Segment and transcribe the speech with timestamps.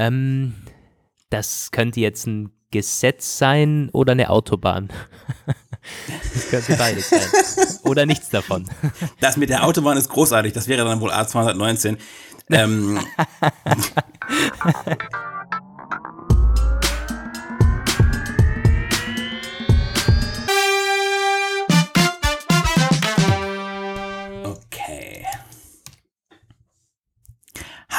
[0.00, 0.54] Ähm,
[1.28, 4.88] das könnte jetzt ein Gesetz sein oder eine Autobahn.
[6.34, 7.28] das könnte beides sein.
[7.84, 8.66] Oder nichts davon.
[9.20, 10.54] Das mit der Autobahn ist großartig.
[10.54, 11.98] Das wäre dann wohl A219.
[12.50, 12.98] Ähm.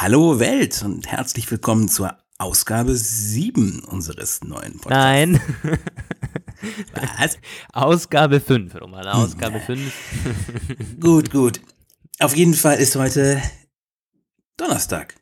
[0.02, 4.90] Hallo Welt und herzlich willkommen zur Ausgabe 7 unseres neuen Podcasts.
[4.90, 5.40] Nein.
[7.20, 7.38] Was?
[7.72, 9.06] Ausgabe 5, Roman.
[9.06, 9.92] Ausgabe 5.
[11.00, 11.60] Gut, gut.
[12.18, 13.40] Auf jeden Fall ist heute
[14.56, 15.14] Donnerstag.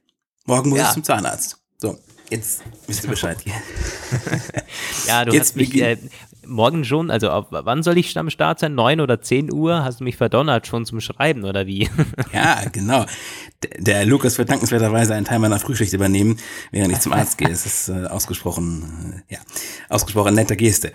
[0.47, 0.87] Morgen muss Ja.
[0.89, 1.59] ich zum Zahnarzt.
[1.77, 1.99] So,
[2.31, 3.37] jetzt wisst ihr Bescheid.
[5.07, 5.99] Ja, du Jetzt hast mich äh,
[6.51, 8.75] morgen schon, also auf, wann soll ich am Start sein?
[8.75, 9.85] 9 oder 10 Uhr?
[9.85, 11.89] Hast du mich verdonnert schon zum Schreiben oder wie?
[12.33, 13.07] Ja, genau.
[13.63, 16.39] Der, der Lukas wird dankenswerterweise einen Teil meiner Frühschicht übernehmen,
[16.71, 17.49] während ich zum Arzt gehe.
[17.49, 19.41] Das ist äh, ausgesprochen, äh, ja,
[19.89, 20.93] ausgesprochen netter Geste.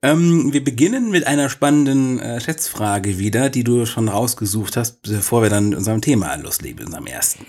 [0.00, 5.42] Ähm, wir beginnen mit einer spannenden äh, Schätzfrage wieder, die du schon rausgesucht hast, bevor
[5.42, 7.46] wir dann mit unserem Thema loslegen, unserem ersten.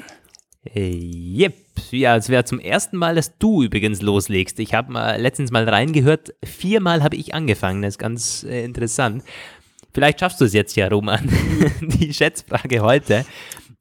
[0.74, 1.56] Äh, Yep.
[1.92, 4.60] Ja, es wäre zum ersten Mal, dass du übrigens loslegst.
[4.60, 6.34] Ich habe mal letztens mal reingehört.
[6.44, 7.82] Viermal habe ich angefangen.
[7.82, 9.24] Das ist ganz äh, interessant.
[9.94, 11.28] Vielleicht schaffst du es jetzt ja, Roman.
[11.82, 13.26] Die Schätzfrage heute,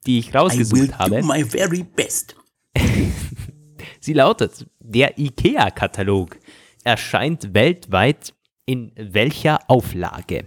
[0.05, 1.21] die ich rausgesucht habe.
[1.23, 2.35] my very best.
[3.99, 6.37] Sie lautet: Der IKEA-Katalog
[6.83, 8.33] erscheint weltweit
[8.65, 10.45] in welcher Auflage?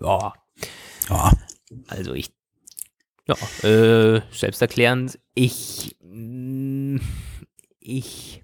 [0.00, 0.34] Ja,
[1.08, 1.32] Ja,
[1.88, 2.30] also ich.
[3.26, 3.36] Ja,
[3.68, 5.18] äh, selbsterklärend.
[5.34, 5.96] Ich.
[6.02, 6.96] mm,
[7.80, 8.42] Ich.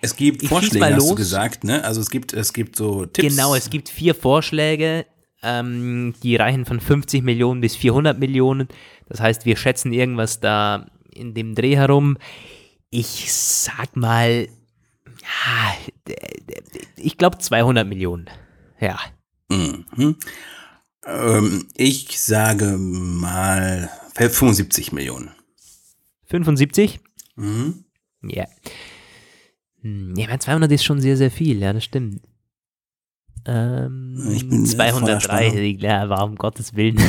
[0.00, 1.16] es gibt Ich Vorschläge, hast du los.
[1.16, 1.84] gesagt, ne?
[1.84, 3.28] Also es gibt, es gibt so Tipps.
[3.36, 5.06] Genau, es gibt vier Vorschläge,
[5.42, 8.68] ähm, die reichen von 50 Millionen bis 400 Millionen.
[9.08, 12.16] Das heißt, wir schätzen irgendwas da in dem Dreh herum.
[12.90, 14.48] Ich sag mal,
[15.06, 16.14] ja,
[16.96, 18.28] ich glaube 200 Millionen.
[18.80, 18.98] Ja,
[19.50, 20.16] Mhm.
[21.08, 25.30] Ähm, ich sage mal 75 Millionen.
[26.26, 27.00] 75?
[27.36, 27.84] Mhm.
[28.22, 28.46] Ja.
[29.80, 32.20] Hm, Ja, aber 200 ist schon sehr, sehr viel, ja, das stimmt.
[33.46, 35.78] Ähm, Ich bin, äh, voller 203, Spannung.
[35.78, 37.00] ja, warum Gottes Willen.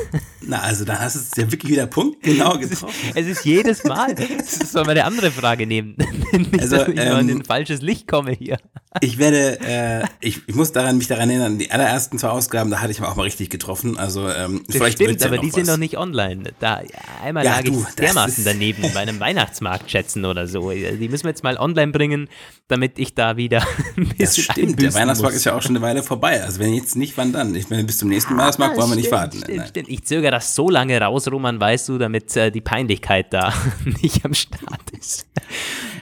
[0.46, 2.94] Na, also da hast du es ja wirklich wieder Punkt genau getroffen.
[3.14, 4.14] Es ist jedes Mal.
[4.38, 5.94] Das soll man eine andere Frage nehmen.
[6.32, 8.56] Nicht, Also, dass ich mal in ähm, ein falsches Licht komme hier.
[9.02, 12.80] Ich werde, äh, ich, ich muss daran mich daran erinnern, die allerersten zwei Ausgaben, da
[12.80, 13.98] hatte ich mal auch mal richtig getroffen.
[13.98, 15.68] Also ähm, Das vielleicht stimmt, ja aber die sind was.
[15.68, 16.52] noch nicht online.
[16.60, 16.80] Da,
[17.22, 20.70] einmal Ja, lag du, ich das dermaßen ist- daneben bei einem Weihnachtsmarkt schätzen oder so.
[20.70, 22.28] Die müssen wir jetzt mal online bringen,
[22.68, 23.62] damit ich da wieder
[23.96, 25.40] ein Das bisschen stimmt, der Weihnachtsmarkt muss.
[25.40, 26.42] ist ja auch schon eine Weile vorbei.
[26.42, 27.54] Also wenn jetzt nicht, wann dann?
[27.54, 29.38] Ich meine, bis zum nächsten Weihnachtsmarkt wollen wir nicht warten.
[29.38, 29.68] Stimmt, Nein.
[29.68, 29.88] stimmt.
[29.88, 33.52] Ich zögere das so lange raus, Roman, weißt du, damit äh, die Peinlichkeit da
[34.02, 35.26] nicht am Start ist.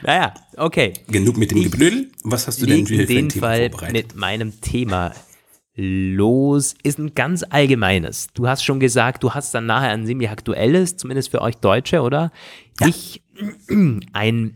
[0.03, 0.93] naja, okay.
[1.07, 2.11] Genug mit dem Ich Geblödel.
[2.23, 3.93] Was hast du denn für in dem Thema Fall vorbereitet?
[3.93, 5.13] mit meinem Thema
[5.75, 6.73] los.
[6.83, 8.27] Ist ein ganz allgemeines.
[8.33, 12.01] Du hast schon gesagt, du hast dann nachher ein ziemlich aktuelles, zumindest für euch Deutsche,
[12.01, 12.31] oder?
[12.85, 13.21] Ich
[14.13, 14.55] ein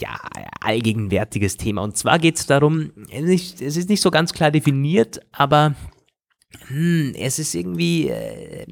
[0.00, 0.18] ja,
[0.60, 1.82] allgegenwärtiges Thema.
[1.82, 5.74] Und zwar geht es darum, es ist- nicht so ganz klar definiert, aber
[6.68, 8.66] hm, es ist irgendwie äh,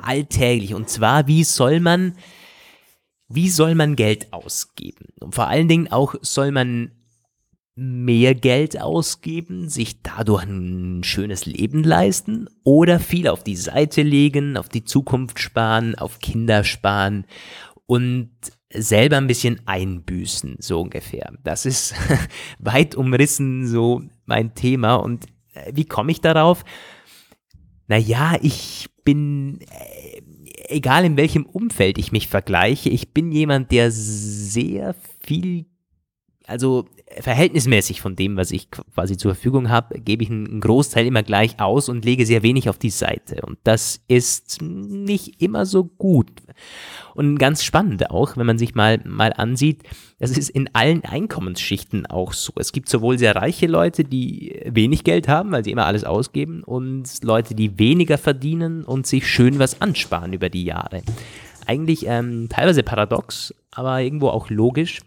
[0.00, 0.74] alltäglich.
[0.74, 2.14] Und zwar, wie soll man,
[3.28, 5.06] wie soll man Geld ausgeben?
[5.20, 6.92] Und vor allen Dingen auch, soll man
[7.74, 14.58] mehr Geld ausgeben, sich dadurch ein schönes Leben leisten oder viel auf die Seite legen,
[14.58, 17.24] auf die Zukunft sparen, auf Kinder sparen
[17.86, 18.30] und
[18.74, 21.32] selber ein bisschen einbüßen, so ungefähr.
[21.44, 21.94] Das ist
[22.58, 24.96] weit umrissen so mein Thema.
[24.96, 26.64] Und äh, wie komme ich darauf?
[27.88, 30.22] Naja, ich bin, äh,
[30.68, 35.66] egal in welchem Umfeld ich mich vergleiche, ich bin jemand, der sehr viel,
[36.46, 36.86] also
[37.20, 41.60] verhältnismäßig von dem, was ich quasi zur Verfügung habe, gebe ich einen Großteil immer gleich
[41.60, 43.42] aus und lege sehr wenig auf die Seite.
[43.42, 46.30] Und das ist nicht immer so gut.
[47.14, 49.82] Und ganz spannend auch, wenn man sich mal, mal ansieht,
[50.18, 52.52] das ist in allen Einkommensschichten auch so.
[52.56, 56.62] Es gibt sowohl sehr reiche Leute, die wenig Geld haben, weil sie immer alles ausgeben,
[56.62, 61.02] und Leute, die weniger verdienen und sich schön was ansparen über die Jahre.
[61.66, 65.00] Eigentlich ähm, teilweise paradox, aber irgendwo auch logisch.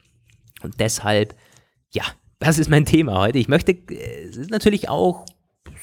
[0.66, 1.36] Und deshalb,
[1.92, 2.04] ja,
[2.40, 3.40] das ist mein Thema heute.
[3.40, 5.26] Ich möchte, äh, es ist natürlich auch,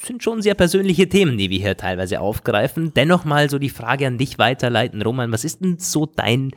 [0.04, 2.92] sind schon sehr persönliche Themen, die wir hier teilweise aufgreifen.
[2.94, 6.52] Dennoch mal so die Frage an dich weiterleiten, Roman, was ist denn so dein,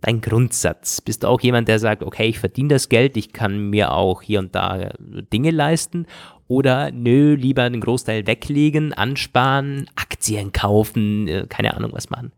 [0.00, 1.00] dein Grundsatz?
[1.00, 4.22] Bist du auch jemand, der sagt, okay, ich verdiene das Geld, ich kann mir auch
[4.22, 4.92] hier und da äh,
[5.32, 6.06] Dinge leisten?
[6.46, 12.32] Oder nö, lieber einen Großteil weglegen, ansparen, Aktien kaufen, äh, keine Ahnung was machen.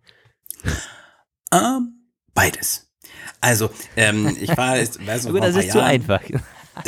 [1.52, 2.91] Ähm, beides.
[3.40, 6.20] Also, ähm, ich war, weiß noch, das ist Jahren, zu einfach.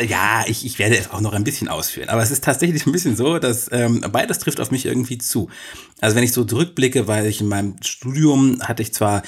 [0.01, 2.09] Ja, ich, ich werde es auch noch ein bisschen ausführen.
[2.09, 5.51] Aber es ist tatsächlich ein bisschen so, dass ähm, beides trifft auf mich irgendwie zu.
[6.01, 9.23] Also wenn ich so zurückblicke, weil ich in meinem Studium hatte ich zwar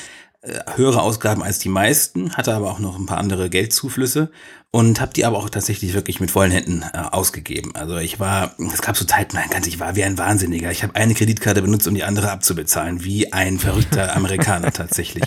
[0.76, 4.30] höhere Ausgaben als die meisten, hatte aber auch noch ein paar andere Geldzuflüsse
[4.70, 7.74] und habe die aber auch tatsächlich wirklich mit vollen Händen äh, ausgegeben.
[7.74, 10.70] Also ich war, es gab so Zeiten, mein Gott, ich war wie ein Wahnsinniger.
[10.70, 15.24] Ich habe eine Kreditkarte benutzt, um die andere abzubezahlen, wie ein verrückter Amerikaner tatsächlich.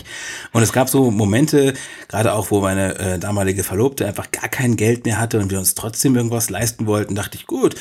[0.52, 1.74] Und es gab so Momente,
[2.08, 5.58] gerade auch, wo meine äh, damalige Verlobte einfach gar kein Geld mehr hatte und wir
[5.58, 7.74] uns trotzdem irgendwas leisten wollten, dachte ich, gut,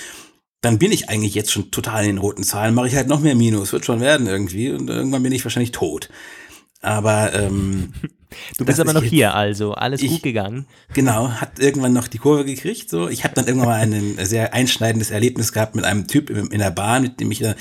[0.62, 3.22] dann bin ich eigentlich jetzt schon total in den roten Zahlen, mache ich halt noch
[3.22, 6.10] mehr Minus, wird schon werden irgendwie und irgendwann bin ich wahrscheinlich tot.
[6.82, 7.94] Aber ähm,
[8.58, 10.66] du bist aber noch hier, also alles ich, gut gegangen.
[10.94, 12.90] Genau, hat irgendwann noch die Kurve gekriegt.
[12.90, 16.60] So, ich habe dann irgendwann mal ein sehr einschneidendes Erlebnis gehabt mit einem Typ in
[16.60, 17.56] der Bahn, mit dem ich äh,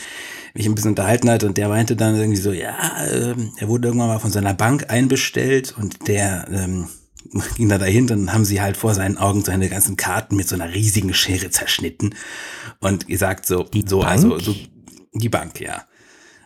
[0.55, 3.89] mich ein bisschen unterhalten hatte und der meinte dann irgendwie so, ja, äh, er wurde
[3.89, 6.89] irgendwann mal von seiner Bank einbestellt und der ähm,
[7.57, 10.55] ging da dahin, dann haben sie halt vor seinen Augen seine ganzen Karten mit so
[10.55, 12.15] einer riesigen Schere zerschnitten
[12.81, 14.11] und gesagt so, die so, Bank?
[14.11, 14.55] also so
[15.15, 15.83] die Bank, ja.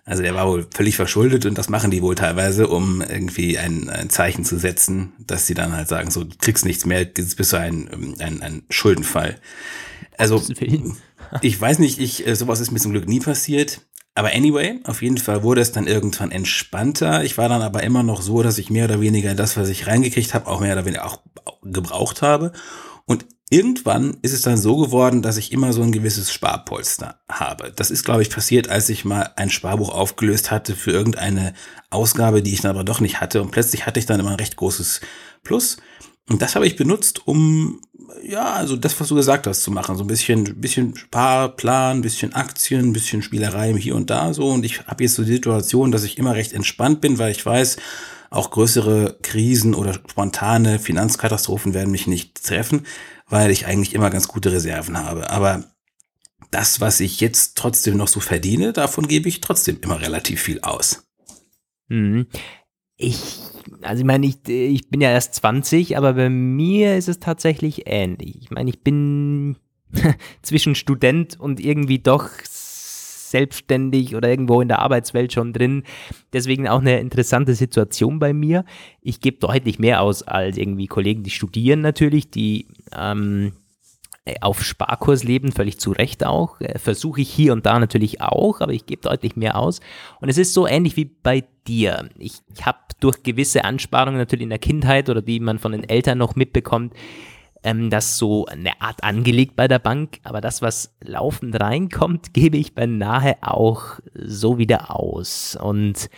[0.05, 3.89] Also der war wohl völlig verschuldet und das machen die wohl teilweise, um irgendwie ein,
[3.89, 7.37] ein Zeichen zu setzen, dass sie dann halt sagen, so, du kriegst nichts mehr, jetzt
[7.37, 9.37] bist du ein, ein, ein Schuldenfall.
[10.19, 10.43] Also
[11.41, 13.83] ich weiß nicht, ich, äh, sowas ist mir zum Glück nie passiert.
[14.15, 17.25] Aber anyway, auf jeden Fall wurde es dann irgendwann entspannter.
[17.25, 19.87] Ich war dann aber immer noch so, dass ich mehr oder weniger das, was ich
[19.87, 21.21] reingekriegt habe, auch mehr oder weniger auch
[21.63, 22.53] gebraucht habe.
[23.07, 27.71] Und irgendwann ist es dann so geworden, dass ich immer so ein gewisses Sparpolster habe.
[27.77, 31.53] Das ist, glaube ich, passiert, als ich mal ein Sparbuch aufgelöst hatte für irgendeine
[31.91, 33.43] Ausgabe, die ich dann aber doch nicht hatte.
[33.43, 35.03] Und plötzlich hatte ich dann immer ein recht großes
[35.45, 35.77] Plus.
[36.31, 37.83] Und das habe ich benutzt, um,
[38.25, 39.99] ja, also das, was du gesagt hast, zu machen.
[39.99, 44.49] So ein bisschen, bisschen Sparplan, bisschen Aktien, bisschen Spielerei hier und da so.
[44.49, 47.45] Und ich habe jetzt so die Situation, dass ich immer recht entspannt bin, weil ich
[47.45, 47.77] weiß,
[48.33, 52.85] auch größere Krisen oder spontane Finanzkatastrophen werden mich nicht treffen
[53.33, 55.31] weil ich eigentlich immer ganz gute Reserven habe.
[55.31, 55.65] Aber
[56.51, 60.61] das, was ich jetzt trotzdem noch so verdiene, davon gebe ich trotzdem immer relativ viel
[60.61, 61.09] aus.
[61.89, 62.27] Mhm.
[62.99, 63.39] Ich,
[63.81, 67.85] also ich meine, ich, ich bin ja erst 20, aber bei mir ist es tatsächlich
[67.87, 68.37] ähnlich.
[68.43, 69.57] Ich meine, ich bin
[70.43, 72.29] zwischen Student und irgendwie doch
[73.33, 75.83] selbstständig oder irgendwo in der Arbeitswelt schon drin.
[76.33, 78.65] Deswegen auch eine interessante Situation bei mir.
[79.01, 83.53] Ich gebe deutlich mehr aus als irgendwie Kollegen, die studieren natürlich, die ähm,
[84.41, 86.61] auf Sparkurs leben, völlig zu Recht auch.
[86.61, 89.81] Äh, Versuche ich hier und da natürlich auch, aber ich gebe deutlich mehr aus.
[90.21, 92.09] Und es ist so ähnlich wie bei dir.
[92.19, 96.19] Ich habe durch gewisse Ansparungen natürlich in der Kindheit oder die man von den Eltern
[96.19, 96.95] noch mitbekommt,
[97.63, 102.57] ähm, das so eine Art angelegt bei der Bank, aber das, was laufend reinkommt, gebe
[102.57, 105.57] ich beinahe auch so wieder aus.
[105.61, 106.11] Und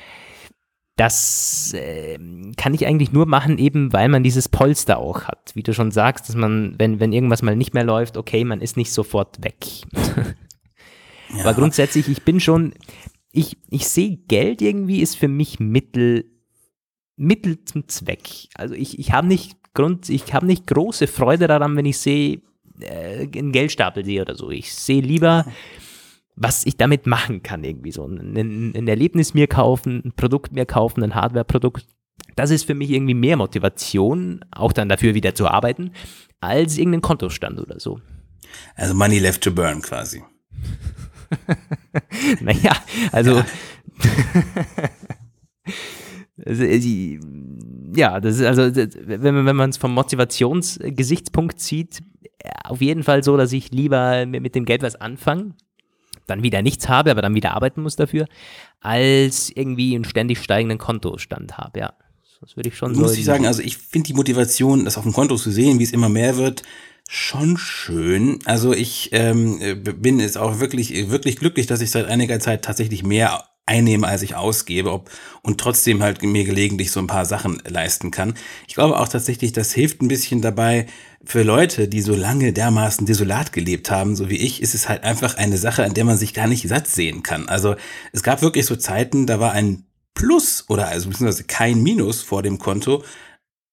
[0.97, 2.19] das äh,
[2.57, 5.51] kann ich eigentlich nur machen, eben weil man dieses Polster auch hat.
[5.55, 8.61] Wie du schon sagst, dass man, wenn, wenn irgendwas mal nicht mehr läuft, okay, man
[8.61, 9.57] ist nicht sofort weg.
[9.93, 11.41] ja.
[11.41, 12.75] Aber grundsätzlich, ich bin schon,
[13.33, 16.31] ich, ich sehe Geld irgendwie ist für mich Mittel,
[17.17, 18.29] Mittel zum Zweck.
[18.55, 22.41] Also ich, ich habe nicht Grund, ich habe nicht große Freude daran, wenn ich sehe,
[22.81, 24.51] äh, einen Geldstapel sehe oder so.
[24.51, 25.45] Ich sehe lieber,
[26.37, 28.07] was ich damit machen kann, irgendwie so.
[28.07, 31.87] Ein, ein Erlebnis mir kaufen, ein Produkt mir kaufen, ein Hardware-Produkt.
[32.37, 35.93] Das ist für mich irgendwie mehr Motivation, auch dann dafür wieder zu arbeiten,
[36.41, 38.01] als irgendein Kontostand oder so.
[38.77, 40.23] Also Money left to burn quasi.
[42.41, 42.73] naja,
[43.13, 43.37] also.
[43.39, 43.47] Ja.
[46.39, 47.19] Äh,
[47.95, 52.03] ja, das ist also, wenn, wenn man es vom Motivationsgesichtspunkt sieht,
[52.65, 55.55] auf jeden Fall so, dass ich lieber mit dem Geld was anfange,
[56.27, 58.27] dann wieder nichts habe, aber dann wieder arbeiten muss dafür,
[58.81, 61.95] als irgendwie einen ständig steigenden Kontostand habe, ja.
[62.41, 63.19] Das würde ich schon Muss so.
[63.19, 65.93] Ich sagen, also ich finde die Motivation, das auf dem Konto zu sehen, wie es
[65.93, 66.63] immer mehr wird,
[67.09, 68.39] schon schön.
[68.45, 73.03] Also ich ähm, bin jetzt auch wirklich, wirklich glücklich, dass ich seit einiger Zeit tatsächlich
[73.03, 75.11] mehr einnehme, als ich ausgebe ob,
[75.43, 78.35] und trotzdem halt mir gelegentlich so ein paar Sachen leisten kann.
[78.69, 80.87] Ich glaube auch tatsächlich, das hilft ein bisschen dabei
[81.25, 85.05] für Leute, die so lange dermaßen desolat gelebt haben, so wie ich, ist es halt
[85.05, 87.49] einfach eine Sache, an der man sich gar nicht satt sehen kann.
[87.49, 87.77] Also
[88.13, 92.43] es gab wirklich so Zeiten, da war ein Plus oder also beziehungsweise kein Minus vor
[92.43, 93.03] dem Konto,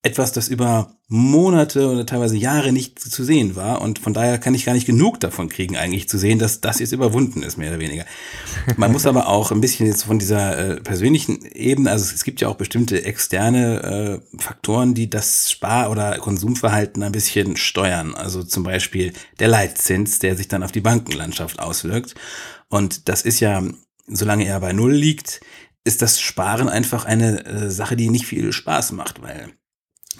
[0.04, 3.82] etwas, das über Monate oder teilweise Jahre nicht zu sehen war.
[3.82, 6.80] Und von daher kann ich gar nicht genug davon kriegen, eigentlich zu sehen, dass das
[6.80, 8.06] jetzt überwunden ist, mehr oder weniger.
[8.78, 12.42] Man muss aber auch ein bisschen jetzt von dieser äh, persönlichen Ebene, also es gibt
[12.42, 18.16] ja auch bestimmte externe äh, Faktoren, die das Spar- oder Konsumverhalten ein bisschen steuern.
[18.16, 22.16] Also zum Beispiel der Leitzins, der sich dann auf die Bankenlandschaft auswirkt.
[22.70, 23.62] Und das ist ja,
[24.08, 25.42] solange er bei Null liegt,
[25.84, 29.52] ist das Sparen einfach eine äh, Sache, die nicht viel Spaß macht, weil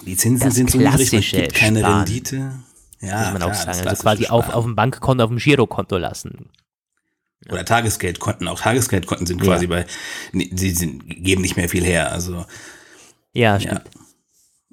[0.06, 1.94] die Zinsen Das sind so niedrig, klassische gibt keine Sparen.
[2.04, 2.52] Rendite.
[3.00, 3.88] Ja, muss man klar, auch sagen.
[3.88, 4.58] Also quasi auf, Sparen.
[4.58, 6.50] auf dem Bankkonto, auf dem Girokonto lassen.
[7.50, 8.46] Oder Tagesgeldkonten.
[8.46, 9.46] Auch Tagesgeldkonten sind Ja.
[9.52, 9.86] quasi bei,
[10.32, 12.12] nee, sie sind, geben nicht mehr viel her.
[12.12, 12.46] Also
[13.34, 13.60] Ja, Ja.
[13.60, 13.82] stimmt.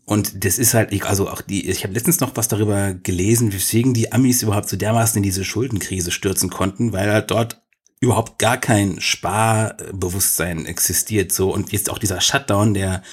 [0.05, 3.53] Und das ist halt, ich- also auch die, ich habe letztens noch was darüber gelesen,
[3.53, 7.61] weswegen die Amis überhaupt so dermaßen in diese Schuldenkrise stürzen konnten, weil halt dort
[8.01, 11.31] überhaupt gar kein Sparbewusstsein existiert.
[11.31, 13.03] So und jetzt auch dieser Shutdown der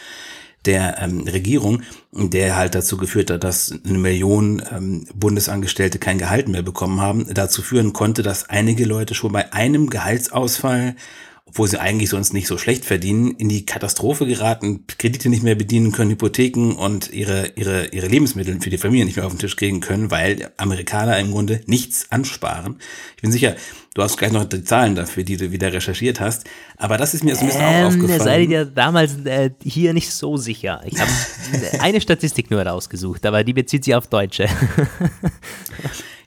[0.66, 1.82] der ähm, Regierung,
[2.12, 7.32] der halt dazu geführt hat, dass eine Million ähm, Bundesangestellte kein Gehalt mehr bekommen haben,
[7.32, 10.96] dazu führen konnte, dass einige Leute schon bei einem Gehaltsausfall
[11.48, 15.54] obwohl sie eigentlich sonst nicht so schlecht verdienen, in die Katastrophe geraten, Kredite nicht mehr
[15.54, 19.38] bedienen können, Hypotheken und ihre, ihre, ihre Lebensmittel für die Familie nicht mehr auf den
[19.38, 22.76] Tisch kriegen können, weil Amerikaner im Grunde nichts ansparen.
[23.14, 23.54] Ich bin sicher,
[23.94, 26.44] du hast gleich noch die Zahlen dafür, die du wieder recherchiert hast,
[26.78, 28.20] aber das ist mir so ein bisschen auch Ähm, da aufgefallen.
[28.20, 30.82] seid ihr ja damals äh, hier nicht so sicher.
[30.84, 31.10] Ich habe
[31.80, 34.48] eine Statistik nur rausgesucht, aber die bezieht sich auf Deutsche.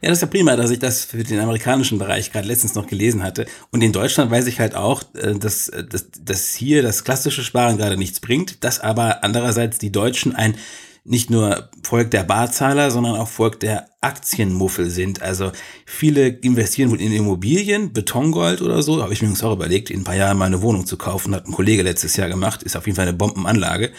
[0.01, 2.87] Ja, das ist ja prima, dass ich das für den amerikanischen Bereich gerade letztens noch
[2.87, 3.45] gelesen hatte.
[3.71, 7.43] Und in Deutschland weiß ich halt auch, äh, dass, äh, dass, dass hier das klassische
[7.43, 10.55] Sparen gerade nichts bringt, dass aber andererseits die Deutschen ein
[11.03, 15.21] nicht nur Volk der Barzahler, sondern auch Volk der Aktienmuffel sind.
[15.21, 15.51] Also
[15.85, 19.01] viele investieren wohl in Immobilien, Betongold oder so.
[19.01, 21.33] Habe ich mir übrigens auch überlegt, in ein paar Jahren mal eine Wohnung zu kaufen.
[21.33, 22.63] Hat ein Kollege letztes Jahr gemacht.
[22.63, 23.91] Ist auf jeden Fall eine Bombenanlage.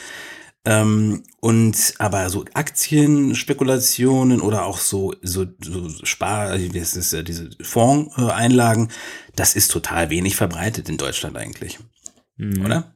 [0.66, 7.50] Ähm, und aber so Aktienspekulationen oder auch so so, so Spar, das ist ja diese
[7.62, 8.88] Fondseinlagen,
[9.36, 11.78] das ist total wenig verbreitet in Deutschland eigentlich,
[12.36, 12.64] Mhm.
[12.64, 12.94] oder?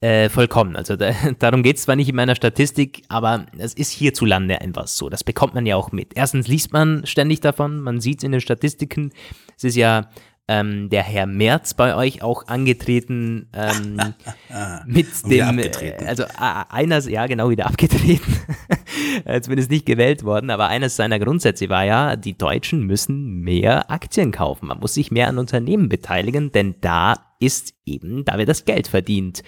[0.00, 0.76] Äh, vollkommen.
[0.76, 4.86] Also da, darum geht es zwar nicht in meiner Statistik, aber es ist hierzulande einfach
[4.86, 5.08] so.
[5.08, 6.12] Das bekommt man ja auch mit.
[6.14, 9.12] Erstens liest man ständig davon, man sieht es in den Statistiken.
[9.56, 10.10] Es ist ja
[10.46, 14.14] ähm, der Herr Merz bei euch auch angetreten ähm,
[14.86, 16.06] mit dem, abgetreten.
[16.06, 18.36] also einer, ja genau, wieder abgetreten,
[19.24, 23.90] Äh, zumindest nicht gewählt worden, aber eines seiner Grundsätze war ja, die Deutschen müssen mehr
[23.90, 24.66] Aktien kaufen.
[24.66, 28.88] Man muss sich mehr an Unternehmen beteiligen, denn da ist eben, da wird das Geld
[28.88, 29.42] verdient.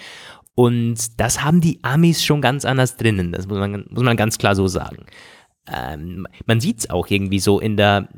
[0.54, 4.38] Und das haben die Amis schon ganz anders drinnen, das muss man, muss man ganz
[4.38, 5.06] klar so sagen.
[5.72, 8.08] Ähm, man sieht es auch irgendwie so in der,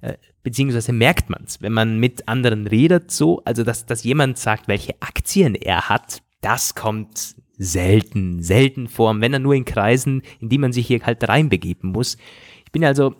[0.00, 4.38] äh, beziehungsweise merkt man es, wenn man mit anderen redet, so, also dass, dass jemand
[4.38, 10.22] sagt, welche Aktien er hat, das kommt selten, selten vor, wenn er nur in Kreisen,
[10.40, 12.16] in die man sich hier halt reinbegeben muss.
[12.64, 13.14] Ich bin also,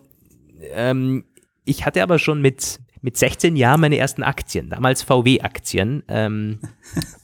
[0.73, 1.25] ähm,
[1.65, 6.03] ich hatte aber schon mit, mit 16 Jahren meine ersten Aktien, damals VW-Aktien.
[6.09, 6.59] Ähm,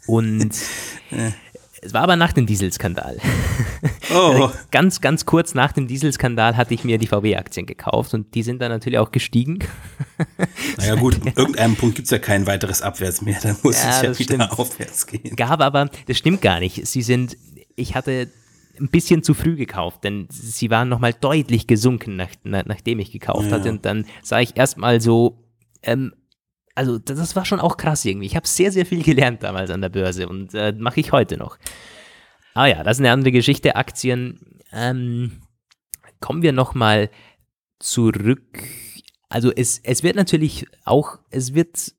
[0.07, 0.55] und
[1.83, 3.19] es war aber nach dem Dieselskandal.
[4.13, 8.43] Oh, Ganz, ganz kurz nach dem Dieselskandal hatte ich mir die VW-Aktien gekauft und die
[8.43, 9.59] sind dann natürlich auch gestiegen.
[10.79, 14.03] naja gut, an irgendeinem Punkt gibt's ja kein weiteres Abwärts mehr, dann muss Ja, es
[14.03, 14.59] ja wieder stimmt.
[14.59, 15.37] aufwärts gehen.
[15.37, 16.87] Gab aber, das stimmt gar nicht.
[16.87, 17.37] Sie sind,
[17.77, 18.29] ich hatte
[18.81, 23.13] ein bisschen zu früh gekauft, denn sie waren nochmal deutlich gesunken, nach, nach, nachdem ich
[23.13, 23.53] gekauft Ja.
[23.59, 23.69] hatte.
[23.71, 25.45] Und dann sah ich erstmal so,
[25.83, 26.15] ähm,
[26.79, 28.27] also das, war schon auch krass irgendwie.
[28.27, 31.37] Ich habe sehr, sehr viel gelernt damals an der Börse und äh, mache ich heute
[31.37, 31.59] noch.
[32.55, 33.75] Aber ja, das ist eine andere Geschichte.
[33.75, 34.61] Aktien.
[34.73, 35.43] Ähm,
[36.21, 37.11] kommen wir nochmal
[37.81, 38.63] zurück.
[39.29, 41.95] Also es, es wird natürlich auch, es wird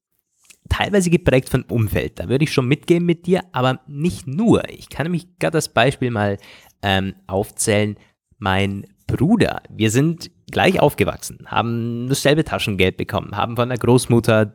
[0.70, 2.18] teilweise geprägt von Umfeld.
[2.18, 4.70] Da würde ich schon mitgehen mit dir, aber nicht nur.
[4.70, 6.38] Ich kann nämlich gerade das Beispiel mal
[6.82, 7.98] ähm, aufzählen.
[8.38, 14.46] Mein Bruder, wir sind gleich aufgewachsen, haben dasselbe Taschengeld bekommen, haben von der Großmutter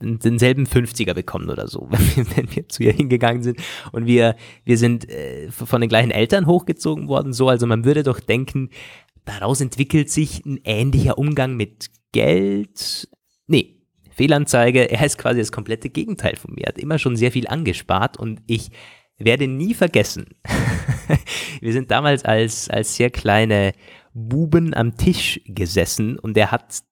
[0.00, 3.60] denselben 50er bekommen oder so, wenn wir, zu ihr hingegangen sind.
[3.92, 7.48] Und wir, wir sind äh, von den gleichen Eltern hochgezogen worden, so.
[7.48, 8.70] Also man würde doch denken,
[9.24, 13.08] daraus entwickelt sich ein ähnlicher Umgang mit Geld.
[13.46, 16.64] Nee, Fehlanzeige, er ist quasi das komplette Gegenteil von mir.
[16.64, 18.70] Er hat immer schon sehr viel angespart und ich
[19.24, 20.26] werde nie vergessen.
[21.60, 23.72] Wir sind damals als, als sehr kleine
[24.14, 26.82] Buben am Tisch gesessen und er hat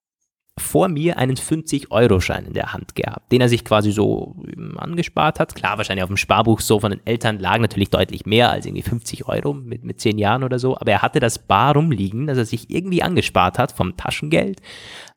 [0.59, 5.39] vor mir einen 50-Euro-Schein in der Hand gehabt, den er sich quasi so ähm, angespart
[5.39, 5.55] hat.
[5.55, 8.83] Klar, wahrscheinlich auf dem Sparbuch so von den Eltern lagen natürlich deutlich mehr als irgendwie
[8.83, 12.37] 50 Euro mit, mit 10 Jahren oder so, aber er hatte das bar rumliegen, dass
[12.37, 14.61] er sich irgendwie angespart hat vom Taschengeld.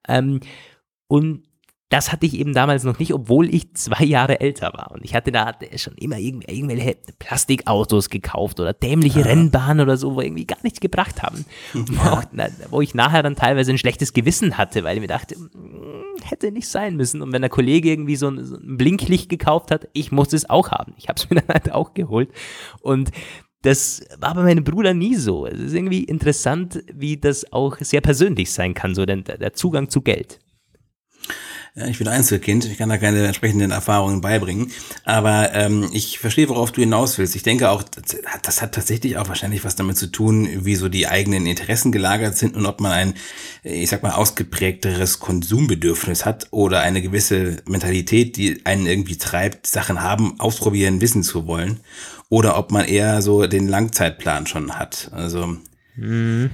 [0.09, 0.41] Ähm,
[1.09, 1.43] und
[1.95, 4.91] das hatte ich eben damals noch nicht, obwohl ich zwei Jahre älter war.
[4.91, 10.17] Und ich hatte da schon immer irgendw- irgendwelche Plastikautos gekauft oder dämliche Rennbahnen oder so,
[10.17, 11.45] wo irgendwie gar nichts gebracht haben.
[11.73, 15.07] Wo, auch, na, wo ich nachher dann teilweise ein schlechtes Gewissen hatte, weil ich mir
[15.07, 17.23] dachte, "Mm, hätte nicht sein müssen.
[17.23, 20.51] Und wenn der Kollege irgendwie so ein, so ein Blinklicht gekauft hat, ich musste es
[20.51, 20.95] auch haben.
[20.97, 22.31] Ich habe es mir dann halt auch geholt.
[22.81, 23.13] Und
[23.63, 25.47] das war bei meinem Bruder nie so.
[25.47, 29.89] Es ist irgendwie interessant, wie das auch sehr persönlich sein kann, so denn der Zugang
[29.91, 30.41] zu Geld.
[31.77, 34.71] Ich bin Einzelkind, ich kann da keine entsprechenden Erfahrungen beibringen.
[35.05, 37.35] Aber ähm, ich verstehe, worauf du hinaus willst.
[37.35, 37.83] Ich denke auch,
[38.43, 42.37] das hat tatsächlich auch wahrscheinlich was damit zu tun, wie so die eigenen Interessen gelagert
[42.37, 43.15] sind und ob man ein,
[43.65, 50.01] ich sag mal, ausgeprägteres Konsumbedürfnis hat oder eine gewisse Mentalität, die einen irgendwie treibt, Sachen
[50.01, 51.81] haben, ausprobieren, wissen zu wollen.
[52.29, 55.11] Oder ob man eher so den Langzeitplan schon hat.
[55.13, 55.57] Also.
[55.97, 56.51] Mhm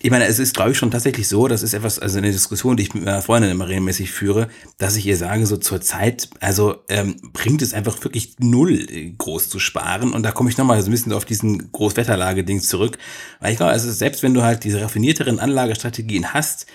[0.00, 2.76] ich meine, es ist, glaube ich, schon tatsächlich so, das ist etwas, also eine Diskussion,
[2.76, 6.28] die ich mit meiner Freundin immer regelmäßig führe, dass ich ihr sage, so zur Zeit,
[6.40, 8.86] also ähm, bringt es einfach wirklich null
[9.18, 10.12] groß zu sparen.
[10.12, 12.98] Und da komme ich nochmal so ein bisschen auf diesen Großwetterlage-Ding zurück.
[13.40, 16.66] Weil ich glaube, also selbst wenn du halt diese raffinierteren Anlagestrategien hast,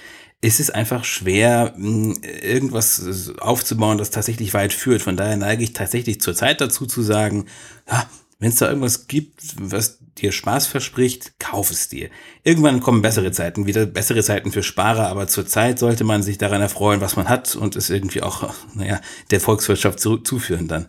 [0.41, 5.01] ist es einfach schwer, hm, irgendwas aufzubauen, das tatsächlich weit führt.
[5.01, 7.45] Von daher neige ich tatsächlich zur Zeit dazu zu sagen,
[7.89, 8.05] ja,
[8.43, 12.09] wenn es da irgendwas gibt, was dir Spaß verspricht, kauf es dir.
[12.43, 16.61] Irgendwann kommen bessere Zeiten, wieder bessere Zeiten für Sparer, aber zurzeit sollte man sich daran
[16.61, 18.99] erfreuen, was man hat und es irgendwie auch, naja,
[19.31, 20.87] der Volkswirtschaft zuführen dann.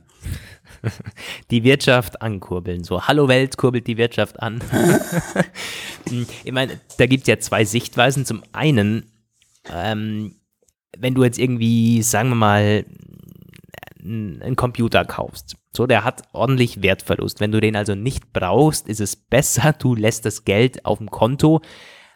[1.53, 2.83] Die Wirtschaft ankurbeln.
[2.83, 4.61] So, hallo Welt, kurbelt die Wirtschaft an.
[6.45, 8.27] ich meine, da gibt es ja zwei Sichtweisen.
[8.27, 9.11] Zum einen,
[9.73, 10.35] ähm,
[10.99, 12.85] wenn du jetzt irgendwie, sagen wir mal,
[14.03, 15.57] einen Computer kaufst.
[15.77, 17.41] So, der hat ordentlich Wertverlust.
[17.41, 21.11] Wenn du den also nicht brauchst, ist es besser, du lässt das Geld auf dem
[21.11, 21.61] Konto,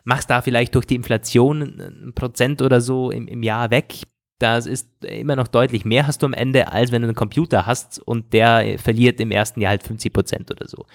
[0.05, 4.03] machst da vielleicht durch die Inflation ein Prozent oder so im, im Jahr weg.
[4.39, 7.67] Das ist immer noch deutlich mehr hast du am Ende, als wenn du einen Computer
[7.67, 10.87] hast und der verliert im ersten Jahr halt 50 Prozent oder so.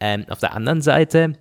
[0.00, 1.34] Ähm, auf der anderen Seite,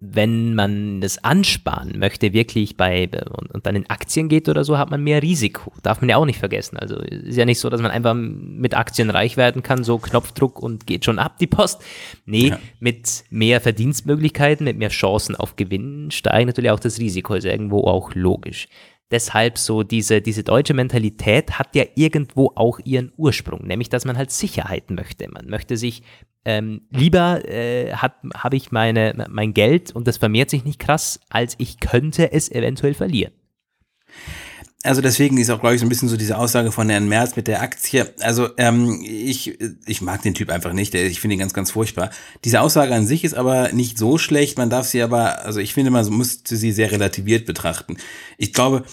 [0.00, 3.08] wenn man das ansparen möchte, wirklich bei
[3.52, 5.72] und, dann in Aktien geht oder so, hat man mehr Risiko.
[5.82, 6.76] Darf man ja auch nicht vergessen.
[6.76, 10.60] Also ist ja nicht so, dass man einfach mit Aktien reich werden kann, so Knopfdruck
[10.60, 11.82] und geht schon ab die Post.
[12.26, 12.58] Nee, ja.
[12.80, 17.34] mit mehr Verdienstmöglichkeiten, mit mehr Chancen auf Gewinn steigt natürlich auch das Risiko.
[17.34, 18.68] Ist irgendwo auch logisch.
[19.14, 24.18] Deshalb so diese, diese deutsche Mentalität hat ja irgendwo auch ihren Ursprung, nämlich dass man
[24.18, 25.30] halt Sicherheit möchte.
[25.30, 26.02] Man möchte sich
[26.44, 31.54] ähm, lieber äh, habe ich meine, mein Geld und das vermehrt sich nicht krass, als
[31.58, 33.32] ich könnte es eventuell verlieren.
[34.82, 37.36] Also deswegen ist auch, glaube ich, so ein bisschen so diese Aussage von Herrn Merz
[37.36, 38.12] mit der Aktie.
[38.20, 40.94] Also ähm, ich, ich mag den Typ einfach nicht.
[40.94, 42.10] Ich finde ihn ganz, ganz furchtbar.
[42.44, 44.58] Diese Aussage an sich ist aber nicht so schlecht.
[44.58, 47.96] Man darf sie aber, also ich finde, man müsste sie sehr relativiert betrachten.
[48.36, 48.84] Ich glaube,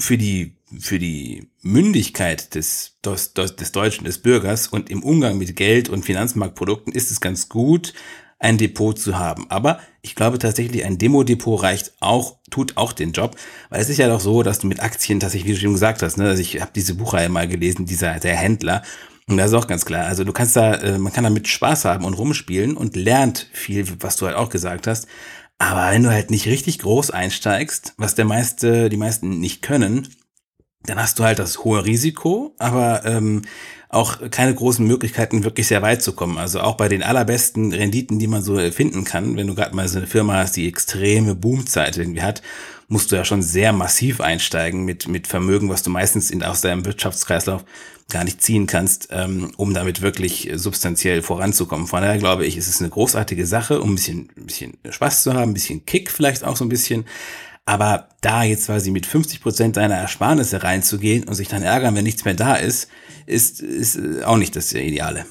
[0.00, 5.54] für die, für die Mündigkeit des, des, des Deutschen, des Bürgers und im Umgang mit
[5.56, 7.92] Geld und Finanzmarktprodukten ist es ganz gut,
[8.38, 9.46] ein Depot zu haben.
[9.50, 13.36] Aber ich glaube tatsächlich, ein Demo-Depot reicht auch, tut auch den Job,
[13.68, 16.02] weil es ist ja doch so, dass du mit Aktien tatsächlich, wie du schon gesagt
[16.02, 18.82] hast, ne, also ich habe diese Buchreihe mal gelesen, dieser der Händler,
[19.30, 20.06] und das ist auch ganz klar.
[20.06, 23.86] Also du kannst da, äh, man kann damit Spaß haben und rumspielen und lernt viel,
[24.00, 25.06] was du halt auch gesagt hast.
[25.60, 30.08] Aber wenn du halt nicht richtig groß einsteigst, was der meiste, die meisten nicht können,
[30.84, 33.42] dann hast du halt das hohe Risiko, aber ähm,
[33.90, 36.38] auch keine großen Möglichkeiten, wirklich sehr weit zu kommen.
[36.38, 39.88] Also auch bei den allerbesten Renditen, die man so finden kann, wenn du gerade mal
[39.88, 42.40] so eine Firma hast, die extreme Boomzeit irgendwie hat,
[42.88, 46.60] musst du ja schon sehr massiv einsteigen mit, mit Vermögen, was du meistens in, aus
[46.60, 47.64] deinem Wirtschaftskreislauf
[48.10, 51.86] gar nicht ziehen kannst, ähm, um damit wirklich substanziell voranzukommen.
[51.86, 55.22] Von daher glaube ich, ist es eine großartige Sache, um ein bisschen, ein bisschen Spaß
[55.22, 57.04] zu haben, ein bisschen Kick vielleicht auch so ein bisschen.
[57.64, 62.04] Aber da jetzt quasi mit 50 Prozent deiner Ersparnisse reinzugehen und sich dann ärgern, wenn
[62.04, 62.88] nichts mehr da ist,
[63.26, 65.24] ist, ist auch nicht das Ideale.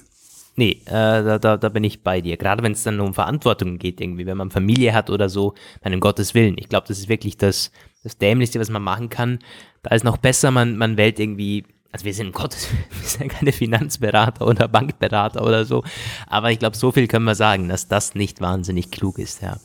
[0.55, 2.37] Nee, äh, da, da, da bin ich bei dir.
[2.37, 5.93] Gerade wenn es dann um Verantwortung geht, irgendwie, wenn man Familie hat oder so, dann
[5.93, 6.55] um Gottes Willen.
[6.57, 7.71] Ich glaube, das ist wirklich das,
[8.03, 9.39] das Dämlichste, was man machen kann.
[9.83, 12.69] Da ist noch besser, man, man wählt irgendwie also wir sind um Gottes
[13.01, 15.83] wir sind keine Finanzberater oder Bankberater oder so,
[16.27, 19.57] aber ich glaube, so viel können wir sagen, dass das nicht wahnsinnig klug ist, ja.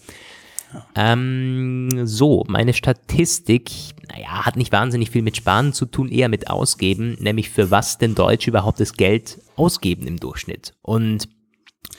[0.94, 3.70] Ähm, so, meine Statistik,
[4.08, 7.98] naja, hat nicht wahnsinnig viel mit Sparen zu tun, eher mit Ausgeben, nämlich für was
[7.98, 10.74] denn Deutsche überhaupt das Geld ausgeben im Durchschnitt.
[10.82, 11.28] Und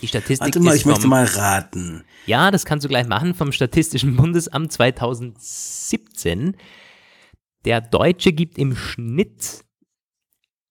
[0.02, 2.04] die Statistik Warte mal, ich vom, möchte mal raten.
[2.26, 6.56] Ja, das kannst du gleich machen, vom Statistischen Bundesamt 2017.
[7.66, 9.65] Der Deutsche gibt im Schnitt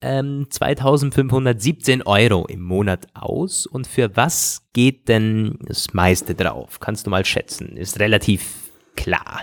[0.05, 3.67] ähm, 2517 Euro im Monat aus.
[3.67, 6.79] Und für was geht denn das meiste drauf?
[6.79, 7.77] Kannst du mal schätzen.
[7.77, 9.43] Ist relativ klar.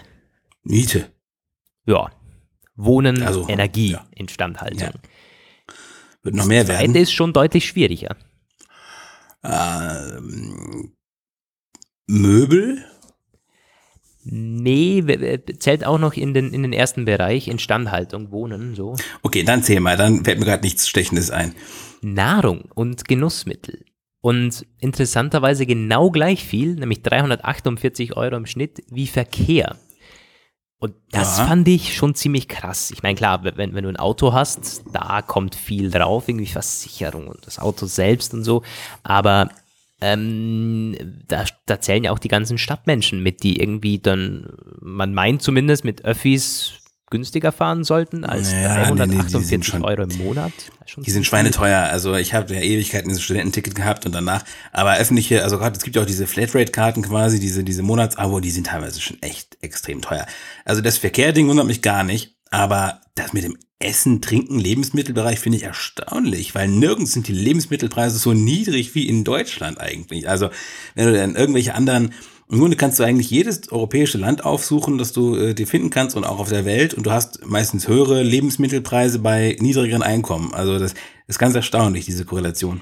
[0.63, 1.12] Miete.
[1.86, 2.12] Ja.
[2.76, 4.06] Wohnen, also, Energie, ja.
[4.15, 4.80] Instandhaltung.
[4.80, 4.93] Ja.
[6.24, 6.86] Wird noch mehr werden.
[6.86, 8.15] Ende ist schon deutlich schwieriger.
[9.43, 10.93] Ähm,
[12.06, 12.86] Möbel?
[14.23, 15.03] Nee,
[15.60, 18.95] zählt auch noch in den, in den ersten Bereich, Instandhaltung, Wohnen, so.
[19.23, 21.55] Okay, dann zähl mal, dann fällt mir gerade nichts Stechendes ein.
[22.01, 23.86] Nahrung und Genussmittel.
[24.21, 29.77] Und interessanterweise genau gleich viel, nämlich 348 Euro im Schnitt, wie Verkehr.
[30.77, 31.45] Und das Ja.
[31.47, 32.91] fand ich schon ziemlich krass.
[32.91, 37.27] Ich meine, klar, wenn, wenn du ein Auto hast, da kommt viel drauf, irgendwie Versicherung
[37.27, 38.62] und das Auto selbst und so.
[39.03, 39.49] Aber
[40.01, 40.95] ähm,
[41.27, 44.47] da, da zählen ja auch die ganzen Stadtmenschen mit, die irgendwie dann,
[44.81, 46.73] man meint zumindest, mit Öffis
[47.09, 50.53] günstiger fahren sollten als Ja, nee, nee, die 348 sind schon- Euro im Monat.
[50.95, 51.81] Die sind schweineteuer.
[51.83, 55.83] Also ich habe ja Ewigkeiten dieses Studententicket gehabt und danach, aber öffentliche, also gerade es
[55.83, 60.01] gibt ja auch diese Flatrate-Karten quasi, diese, diese Monatsabo, die sind teilweise schon echt extrem
[60.01, 60.25] teuer.
[60.63, 65.57] Also das Verkehrding wundert mich gar nicht, aber das mit dem Essen, Trinken, Lebensmittelbereich finde
[65.57, 70.29] ich erstaunlich, weil nirgends sind die Lebensmittelpreise so niedrig wie in Deutschland eigentlich.
[70.29, 70.49] Also
[70.95, 72.13] wenn du dann irgendwelche anderen
[72.51, 76.17] im Grunde kannst du eigentlich jedes europäische Land aufsuchen, das du äh, dir finden kannst
[76.17, 80.53] und auch auf der Welt und du hast meistens höhere Lebensmittelpreise bei niedrigeren Einkommen.
[80.53, 80.93] Also das
[81.27, 82.81] ist ganz erstaunlich, diese Korrelation.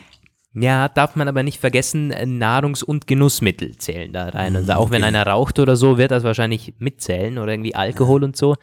[0.55, 4.55] Ja, darf man aber nicht vergessen, äh, Nahrungs- und Genussmittel zählen da rein.
[4.55, 5.09] Also auch wenn okay.
[5.09, 8.55] einer raucht oder so, wird das wahrscheinlich mitzählen oder irgendwie Alkohol und so.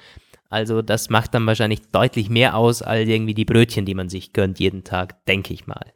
[0.48, 4.32] Also das macht dann wahrscheinlich deutlich mehr aus als irgendwie die Brötchen, die man sich
[4.32, 5.92] gönnt jeden Tag, denke ich mal.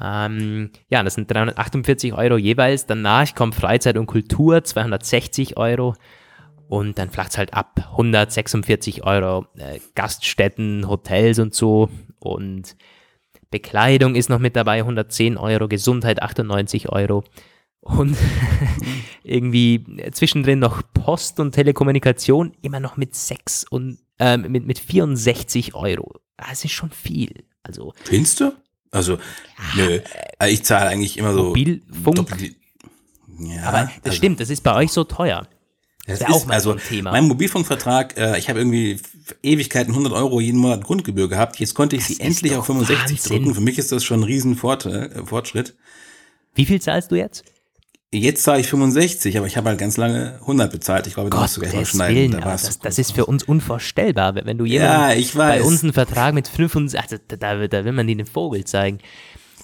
[0.00, 2.86] Ähm, ja, das sind 348 Euro jeweils.
[2.86, 5.94] Danach kommt Freizeit und Kultur, 260 Euro.
[6.68, 9.46] Und dann flacht es halt ab, 146 Euro.
[9.56, 11.88] Äh, Gaststätten, Hotels und so.
[12.18, 12.76] Und
[13.50, 15.68] Bekleidung ist noch mit dabei, 110 Euro.
[15.68, 17.24] Gesundheit, 98 Euro.
[17.84, 18.16] Und
[19.24, 25.74] irgendwie zwischendrin noch Post und Telekommunikation immer noch mit 6 und ähm, mit, mit 64
[25.74, 26.14] Euro.
[26.36, 27.44] Das ist schon viel.
[27.62, 28.52] Also Findest du?
[28.90, 29.18] Also,
[29.76, 30.00] nö.
[30.38, 31.44] Also ich zahle eigentlich immer so.
[31.44, 32.34] Mobilfunk.
[33.40, 35.46] Ja, Aber das also, stimmt, das ist bei euch so teuer.
[36.06, 37.12] Das ja ist auch mal also so ein Thema.
[37.12, 39.00] Mein Mobilfunkvertrag, äh, ich habe irgendwie
[39.42, 41.58] Ewigkeiten 100 Euro jeden Monat Grundgebühr gehabt.
[41.58, 43.36] Jetzt konnte ich sie ist endlich auf 65 Wahnsinn.
[43.38, 43.54] drücken.
[43.54, 45.74] Für mich ist das schon ein riesen Fort, äh, Fortschritt.
[46.54, 47.44] Wie viel zahlst du jetzt?
[48.18, 51.06] Jetzt zahle ich 65, aber ich habe halt ganz lange 100 bezahlt.
[51.06, 52.16] Ich glaube, da musst du gleich mal schneiden.
[52.16, 54.34] Willen, Da warst das, das ist für uns unvorstellbar.
[54.34, 57.92] Wenn du jemanden Ja, bei uns einen Vertrag mit 65, also da, da, da will
[57.92, 58.98] man dir den Vogel zeigen.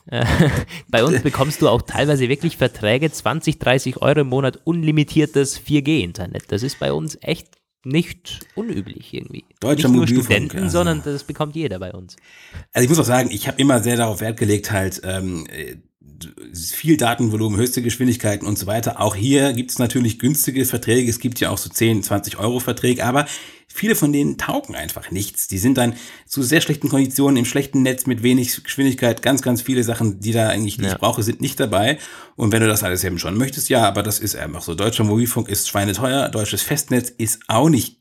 [0.06, 0.24] Äh,
[0.88, 6.44] bei uns bekommst du auch teilweise wirklich Verträge, 20, 30 Euro im Monat, unlimitiertes 4G-Internet.
[6.48, 7.48] Das ist bei uns echt
[7.84, 9.44] nicht unüblich irgendwie.
[9.60, 10.78] Deutscher nicht nur Studenten, also.
[10.78, 12.16] sondern das bekommt jeder bei uns.
[12.72, 15.76] Also ich muss auch sagen, ich habe immer sehr darauf Wert gelegt, halt ähm, äh,
[16.54, 19.00] viel Datenvolumen, höchste Geschwindigkeiten und so weiter.
[19.00, 21.10] Auch hier gibt es natürlich günstige Verträge.
[21.10, 23.26] Es gibt ja auch so 10, 20 Euro Verträge, aber
[23.66, 25.46] viele von denen taugen einfach nichts.
[25.46, 25.94] Die sind dann
[26.26, 29.22] zu sehr schlechten Konditionen im schlechten Netz mit wenig Geschwindigkeit.
[29.22, 30.98] Ganz, ganz viele Sachen, die da eigentlich nicht Ja.
[30.98, 31.98] brauche, sind nicht dabei.
[32.36, 34.74] Und wenn du das alles eben schon möchtest, ja, aber das ist einfach so.
[34.74, 36.28] Deutscher Mobilfunk ist schweineteuer.
[36.28, 38.00] Deutsches Festnetz ist auch nicht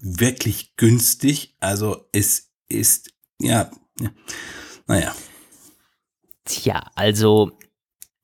[0.00, 1.56] wirklich günstig.
[1.60, 4.10] Also es ist, ja, ja.
[4.86, 5.14] naja.
[6.50, 7.52] Tja, also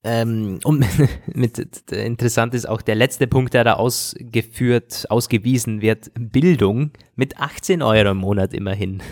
[0.02, 0.84] ähm, und
[1.34, 7.82] mit, interessant ist auch der letzte Punkt, der da ausgeführt, ausgewiesen wird, Bildung mit 18
[7.82, 9.02] Euro im Monat immerhin.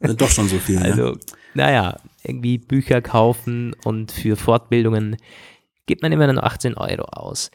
[0.00, 0.80] Doch schon so viel.
[0.80, 0.84] ne?
[0.84, 1.16] Also,
[1.54, 5.16] naja, irgendwie Bücher kaufen und für Fortbildungen
[5.86, 7.50] gibt man immer nur 18 Euro aus.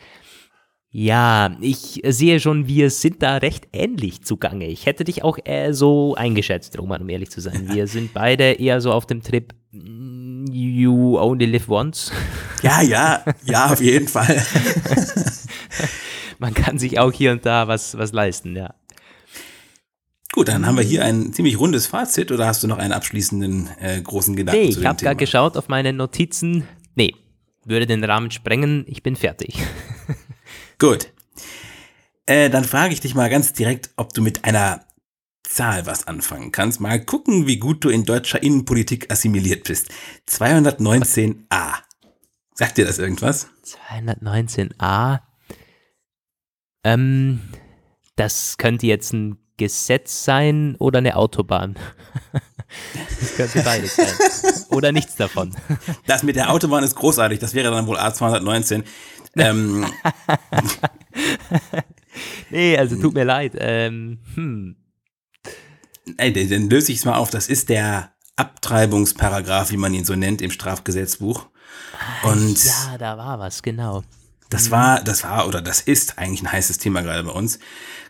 [0.91, 4.65] Ja, ich sehe schon, wir sind da recht ähnlich zugange.
[4.67, 7.69] Ich hätte dich auch eher so eingeschätzt, Roman, um ehrlich zu sein.
[7.71, 12.12] Wir sind beide eher so auf dem Trip, mm, you only live once.
[12.62, 14.43] Ja, ja, ja, auf jeden Fall.
[16.39, 18.73] Man kann sich auch hier und da was, was leisten, ja.
[20.34, 23.69] Gut, dann haben wir hier ein ziemlich rundes Fazit oder hast du noch einen abschließenden
[23.80, 26.67] äh, großen Gedanken Nee, zu ich habe gerade geschaut auf meine Notizen.
[26.95, 27.15] Nee,
[27.63, 29.56] würde den Rahmen sprengen, ich bin fertig.
[30.80, 31.12] Gut.
[32.26, 34.86] Äh, dann frage ich dich mal ganz direkt, ob du mit einer
[35.44, 36.80] Zahl was anfangen kannst.
[36.80, 39.89] Mal gucken, wie gut du in deutscher Innenpolitik assimiliert bist.
[40.30, 41.74] 219a.
[42.54, 43.48] Sagt dir das irgendwas?
[43.65, 45.22] 219a.
[46.84, 47.42] Ähm,
[48.15, 51.76] das könnte jetzt ein Gesetz sein oder eine Autobahn.
[53.20, 54.65] Das könnte beides sein.
[54.70, 55.56] Oder nichts davon.
[56.06, 57.39] Das mit der Autobahn ist großartig.
[57.39, 58.84] Das wäre dann wohl A219.
[59.36, 59.86] Ähm,
[62.50, 63.54] Nee, also tut mir leid.
[63.58, 64.76] Ähm, hm.
[66.18, 67.30] ey, dann, löse ich es mal auf.
[67.30, 71.48] Das ist der Abtreibungsparagraph, wie man ihn so nennt im Strafgesetzbuch.
[72.24, 74.04] Und Ja, da war was, genau.
[74.50, 77.60] Das war, das war oder das ist eigentlich ein heißes Thema gerade bei uns.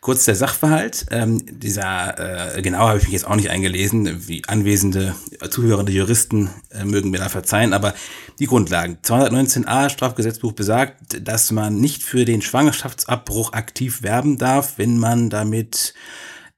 [0.01, 1.07] Kurz der Sachverhalt.
[1.12, 5.15] Ähm, dieser, äh, genau habe ich mich jetzt auch nicht eingelesen, wie anwesende,
[5.49, 7.93] zuhörende Juristen äh, mögen mir da verzeihen, aber
[8.39, 8.99] die Grundlagen.
[9.03, 15.93] 219a Strafgesetzbuch besagt, dass man nicht für den Schwangerschaftsabbruch aktiv werben darf, wenn man damit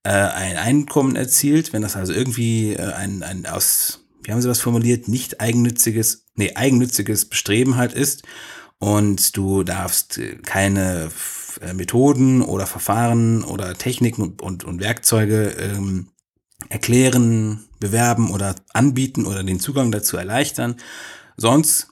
[0.03, 4.47] äh, ein Einkommen erzielt, wenn das also irgendwie äh, ein, ein aus, wie haben sie
[4.47, 8.23] das formuliert, nicht eigennütziges, nee, eigennütziges Bestreben halt ist.
[8.77, 11.11] und du darfst keine
[11.61, 16.07] äh, Methoden oder Verfahren oder Techniken und, und, und Werkzeuge ähm,
[16.69, 20.75] erklären, bewerben oder anbieten oder den Zugang dazu erleichtern.
[21.37, 21.87] Sonst,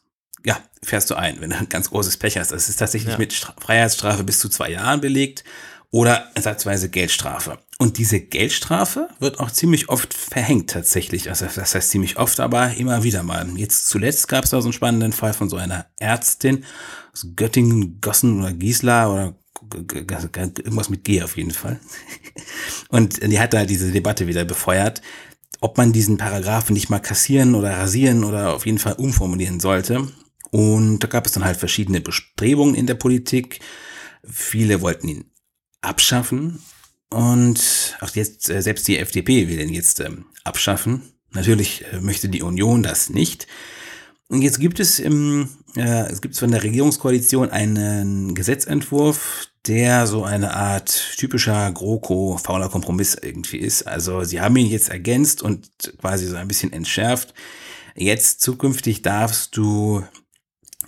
[0.46, 2.52] ja, fährst du ein, wenn du ein ganz großes Pech hast.
[2.52, 3.18] Das ist tatsächlich ja.
[3.18, 5.44] mit Freiheitsstrafe bis zu zwei Jahren belegt
[5.92, 7.58] oder ersatzweise Geldstrafe.
[7.80, 11.30] Und diese Geldstrafe wird auch ziemlich oft verhängt tatsächlich.
[11.30, 13.48] Also das heißt ziemlich oft, aber immer wieder mal.
[13.56, 16.66] Jetzt zuletzt gab es da so einen spannenden Fall von so einer Ärztin
[17.14, 19.39] aus Göttingen, Gossen oder Giesla oder
[19.74, 21.80] irgendwas mit G auf jeden Fall.
[22.90, 25.02] Und die hat da diese Debatte wieder befeuert,
[25.62, 30.08] ob man diesen Paragraphen nicht mal kassieren oder rasieren oder auf jeden Fall umformulieren sollte.
[30.52, 33.60] Und da gab es dann halt verschiedene Bestrebungen in der Politik.
[34.24, 35.26] Viele wollten ihn
[35.82, 36.60] abschaffen.
[37.10, 41.02] Und auch jetzt, äh, selbst die FDP will ihn jetzt ähm, abschaffen.
[41.32, 43.48] Natürlich äh, möchte die Union das nicht.
[44.30, 50.24] Und jetzt gibt es im, äh, es gibt von der Regierungskoalition einen Gesetzentwurf, der so
[50.24, 53.88] eine Art typischer GroKo fauler Kompromiss irgendwie ist.
[53.88, 57.34] Also sie haben ihn jetzt ergänzt und quasi so ein bisschen entschärft.
[57.96, 60.04] Jetzt zukünftig darfst du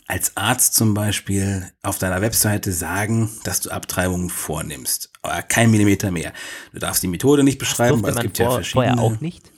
[0.06, 5.10] als Arzt zum Beispiel auf deiner Webseite sagen, dass du Abtreibungen vornimmst.
[5.24, 6.32] Aber kein Millimeter mehr.
[6.74, 8.96] Du darfst die Methode nicht beschreiben, weil es gibt vor, ja verschiedene.
[8.96, 9.52] Vorher auch nicht?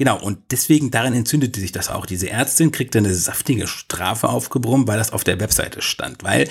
[0.00, 2.06] Genau, und deswegen daran entzündete sich das auch.
[2.06, 6.24] Diese Ärztin kriegte eine saftige Strafe aufgebrummt, weil das auf der Webseite stand.
[6.24, 6.48] Weil,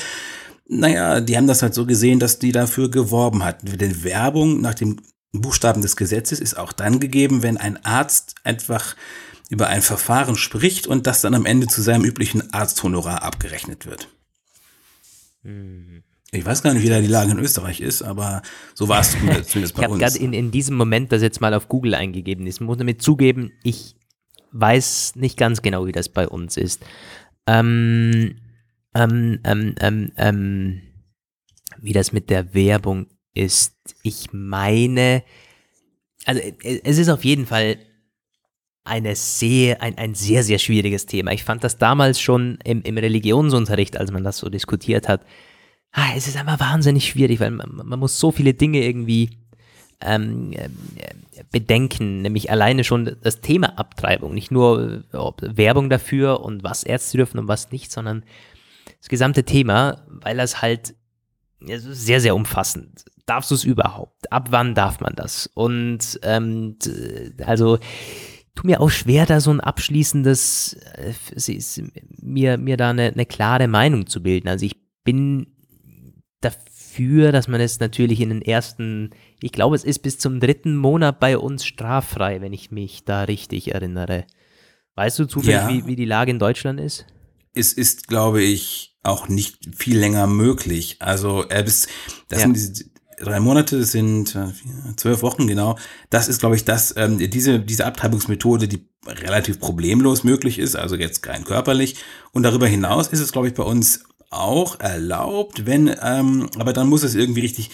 [0.67, 3.75] naja, die haben das halt so gesehen, dass die dafür geworben hatten.
[3.75, 4.97] Denn Werbung nach dem
[5.31, 8.95] Buchstaben des Gesetzes ist auch dann gegeben, wenn ein Arzt einfach
[9.49, 14.09] über ein Verfahren spricht und das dann am Ende zu seinem üblichen Arzthonorar abgerechnet wird.
[15.41, 16.03] Mhm.
[16.31, 18.43] Ich weiß gar nicht, wie da die Lage in Österreich ist, aber
[18.75, 19.71] so war es zumindest bei ich uns.
[19.71, 22.45] Ich habe gerade in, in diesem Moment das jetzt mal auf Google eingegeben.
[22.45, 23.95] Ich muss damit zugeben, ich
[24.51, 26.85] weiß nicht ganz genau, wie das bei uns ist.
[27.47, 28.35] Ähm,
[28.93, 30.81] ähm, ähm, ähm, ähm
[31.81, 33.75] wie das mit der Werbung ist.
[34.03, 35.23] Ich meine,
[36.25, 37.77] also es ist auf jeden Fall
[38.83, 41.31] eine sehr, ein, ein sehr, sehr schwieriges Thema.
[41.31, 45.21] Ich fand das damals schon im, im Religionsunterricht, als man das so diskutiert hat.
[45.91, 49.39] Ah, es ist einfach wahnsinnig schwierig, weil man, man muss so viele Dinge irgendwie
[50.01, 50.69] ähm, äh,
[51.51, 57.17] bedenken, nämlich alleine schon das Thema Abtreibung, nicht nur äh, Werbung dafür und was Ärzte
[57.17, 58.23] dürfen und was nicht, sondern
[58.99, 60.95] das gesamte Thema, weil das halt
[61.61, 63.05] ja, sehr, sehr umfassend.
[63.25, 64.31] Darfst du es überhaupt?
[64.31, 65.49] Ab wann darf man das?
[65.53, 66.77] Und ähm,
[67.45, 67.77] also
[68.55, 71.83] tut mir auch schwer, da so ein abschließendes, äh,
[72.21, 74.47] mir, mir da eine, eine klare Meinung zu bilden.
[74.47, 75.47] Also ich bin
[76.41, 80.75] dafür, dass man es natürlich in den ersten, ich glaube, es ist bis zum dritten
[80.75, 84.25] Monat bei uns straffrei, wenn ich mich da richtig erinnere.
[84.95, 85.69] Weißt du zufällig, ja.
[85.69, 87.05] wie, wie die Lage in Deutschland ist?
[87.53, 90.97] Es ist, glaube ich, auch nicht viel länger möglich.
[90.99, 91.87] Also, er bis,
[92.27, 92.45] das ja.
[92.45, 92.85] sind diese,
[93.19, 94.51] drei Monate, das sind äh,
[94.95, 95.77] zwölf Wochen, genau.
[96.09, 100.95] Das ist, glaube ich, das, ähm, diese, diese Abtreibungsmethode, die relativ problemlos möglich ist, also
[100.95, 101.97] jetzt rein körperlich.
[102.31, 106.87] Und darüber hinaus ist es, glaube ich, bei uns auch erlaubt, wenn, ähm, aber dann
[106.87, 107.71] muss es irgendwie richtig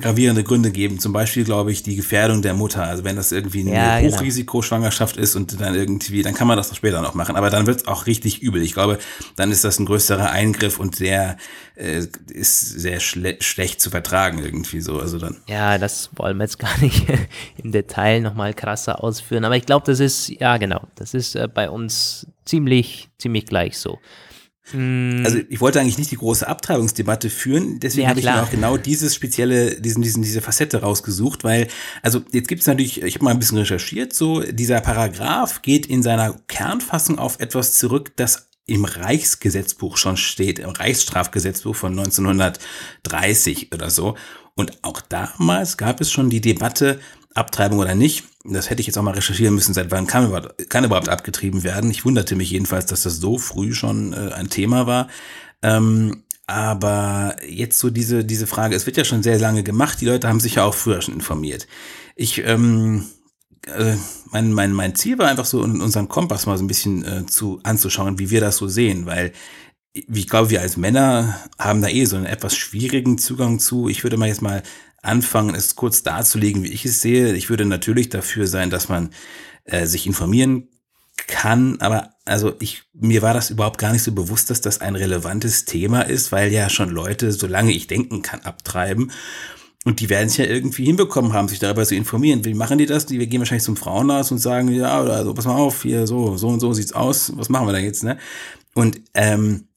[0.00, 0.98] gravierende Gründe geben.
[0.98, 2.84] Zum Beispiel, glaube ich, die Gefährdung der Mutter.
[2.84, 4.16] Also wenn das irgendwie eine ja, genau.
[4.16, 7.36] Hochrisikoschwangerschaft ist und dann irgendwie, dann kann man das später noch machen.
[7.36, 8.62] Aber dann wird es auch richtig übel.
[8.62, 8.98] Ich glaube,
[9.36, 11.36] dann ist das ein größerer Eingriff und der
[11.76, 14.98] äh, ist sehr schle schlecht zu vertragen irgendwie so.
[14.98, 15.36] Also dann.
[15.48, 17.06] Ja, das wollen wir jetzt gar nicht
[17.62, 19.44] im Detail nochmal krasser ausführen.
[19.44, 23.78] Aber ich glaube, das ist, ja genau, das ist äh, bei uns ziemlich, ziemlich gleich
[23.78, 23.98] so.
[24.70, 25.22] Hm.
[25.24, 28.50] Also ich wollte eigentlich nicht die große Abtreibungsdebatte führen, deswegen ja, habe ich mir auch
[28.50, 31.68] genau dieses spezielle, diesen, diesen, diese Facette rausgesucht, weil,
[32.02, 35.84] also jetzt gibt es natürlich, ich habe mal ein bisschen recherchiert, so dieser Paragraph geht
[35.84, 43.72] in seiner Kernfassung auf etwas zurück, das im Reichsgesetzbuch schon steht, im Reichsstrafgesetzbuch von 1930
[43.74, 44.16] oder so.
[44.54, 47.00] Und auch damals gab es schon die Debatte,
[47.34, 48.24] Abtreibung oder nicht.
[48.44, 51.62] Das hätte ich jetzt auch mal recherchieren müssen, seit wann kann überhaupt, kann überhaupt abgetrieben
[51.62, 51.90] werden.
[51.90, 55.08] Ich wunderte mich jedenfalls, dass das so früh schon äh, ein Thema war.
[55.62, 60.06] Ähm, aber jetzt so diese, diese Frage, es wird ja schon sehr lange gemacht, die
[60.06, 61.66] Leute haben sich ja auch früher schon informiert.
[62.16, 63.06] Ich, ähm,
[63.66, 63.96] äh,
[64.30, 67.24] mein, mein, mein Ziel war einfach so, in unserem Kompass mal so ein bisschen äh,
[67.24, 69.32] zu anzuschauen, wie wir das so sehen, weil
[69.94, 73.88] ich glaube, wir als Männer haben da eh so einen etwas schwierigen Zugang zu.
[73.88, 74.62] Ich würde mal jetzt mal
[75.04, 77.34] anfangen, es kurz darzulegen, wie ich es sehe.
[77.34, 79.10] Ich würde natürlich dafür sein, dass man
[79.64, 80.68] äh, sich informieren
[81.26, 84.96] kann, aber also ich, mir war das überhaupt gar nicht so bewusst, dass das ein
[84.96, 89.12] relevantes Thema ist, weil ja schon Leute, solange ich denken kann, abtreiben.
[89.84, 92.44] Und die werden es ja irgendwie hinbekommen haben, sich darüber zu informieren.
[92.46, 93.04] Wie machen die das?
[93.04, 96.06] Die wir gehen wahrscheinlich zum Frauenarzt und sagen, ja, oder so, pass mal auf, hier,
[96.06, 98.16] so, so und so sieht's aus, was machen wir da jetzt, ne?
[98.74, 99.68] Und ähm,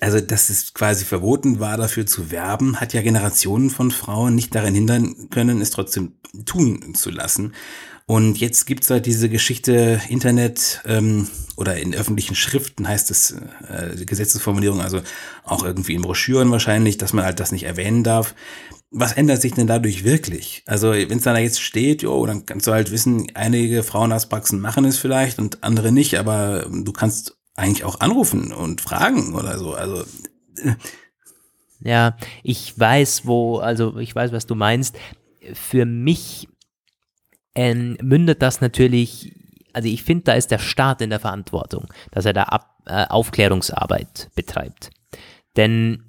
[0.00, 4.54] also dass es quasi verboten war, dafür zu werben, hat ja Generationen von Frauen nicht
[4.54, 6.12] daran hindern können, es trotzdem
[6.44, 7.52] tun zu lassen.
[8.06, 13.34] Und jetzt gibt's halt diese Geschichte Internet ähm, oder in öffentlichen Schriften heißt es
[13.66, 15.00] äh, Gesetzesformulierung, also
[15.42, 18.34] auch irgendwie in Broschüren wahrscheinlich, dass man halt das nicht erwähnen darf.
[18.90, 20.62] Was ändert sich denn dadurch wirklich?
[20.66, 24.84] Also wenn es da jetzt steht, jo, dann kannst du halt wissen, einige Frauenarztpraxen machen
[24.84, 29.74] es vielleicht und andere nicht, aber du kannst eigentlich auch anrufen und fragen oder so.
[29.74, 30.04] Also
[30.56, 30.74] äh.
[31.80, 34.96] ja, ich weiß, wo, also ich weiß, was du meinst.
[35.52, 36.48] Für mich
[37.54, 39.34] ähm, mündet das natürlich,
[39.72, 43.06] also ich finde, da ist der Staat in der Verantwortung, dass er da Ab, äh,
[43.06, 44.90] Aufklärungsarbeit betreibt.
[45.56, 46.02] Denn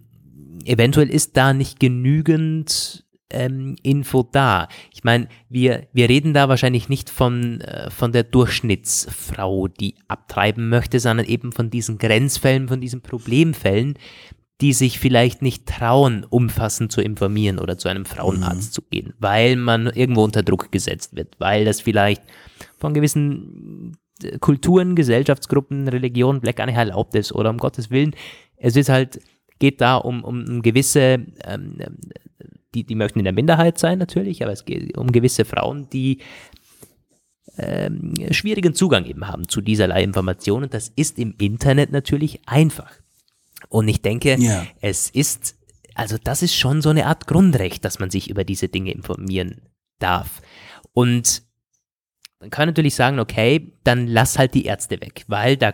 [0.66, 4.68] eventuell ist da nicht genügend ähm, Info da.
[4.94, 10.70] Ich meine, wir, wir reden da wahrscheinlich nicht von, äh, von der Durchschnittsfrau, die abtreiben
[10.70, 13.98] möchte, sondern eben von diesen Grenzfällen, von diesen Problemfällen,
[14.62, 18.74] die sich vielleicht nicht trauen, umfassend zu informieren oder zu einem Frauenarzt mhm.
[18.74, 22.24] zu gehen, weil man irgendwo unter Druck gesetzt wird, weil das vielleicht
[22.78, 28.16] von gewissen äh, Kulturen, Gesellschaftsgruppen, Religionen vielleicht gar nicht erlaubt ist oder um Gottes Willen.
[28.56, 29.20] Es ist halt,
[29.60, 31.78] geht da um, um gewisse, ähm,
[32.76, 36.20] die, die möchten in der Minderheit sein natürlich, aber es geht um gewisse Frauen, die
[37.58, 40.70] ähm, schwierigen Zugang eben haben zu dieserlei Informationen.
[40.70, 42.92] Das ist im Internet natürlich einfach.
[43.70, 44.66] Und ich denke, ja.
[44.82, 45.56] es ist,
[45.96, 49.62] also das ist schon so eine Art Grundrecht, dass man sich über diese Dinge informieren
[50.00, 50.42] darf.
[50.94, 51.44] Und
[52.40, 55.74] man kann natürlich sagen, okay, dann lass halt die Ärzte weg, weil da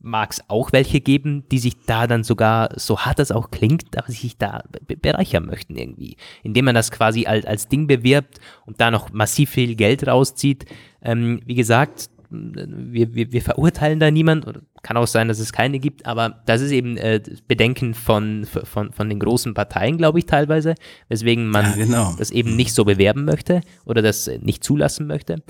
[0.00, 3.96] mag es auch welche geben, die sich da dann sogar, so hart das auch klingt,
[3.96, 6.16] aber sich da bereichern möchten irgendwie.
[6.42, 10.66] Indem man das quasi als, als Ding bewirbt und da noch massiv viel Geld rauszieht.
[11.02, 15.52] Ähm, wie gesagt, wir, wir, wir verurteilen da niemand, oder kann auch sein, dass es
[15.52, 20.18] keine gibt, aber das ist eben äh, Bedenken von, von, von den großen Parteien, glaube
[20.18, 20.74] ich, teilweise,
[21.08, 22.14] weswegen man ja, genau.
[22.18, 25.42] das eben nicht so bewerben möchte oder das nicht zulassen möchte.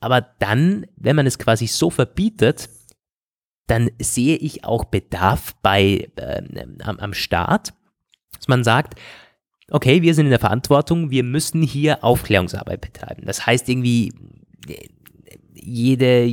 [0.00, 2.68] Aber dann, wenn man es quasi so verbietet,
[3.66, 6.42] dann sehe ich auch Bedarf bei äh,
[6.82, 7.74] am, am Staat,
[8.36, 8.94] dass man sagt,
[9.70, 13.22] okay, wir sind in der Verantwortung, wir müssen hier Aufklärungsarbeit betreiben.
[13.26, 14.12] Das heißt irgendwie,
[15.66, 16.30] jede,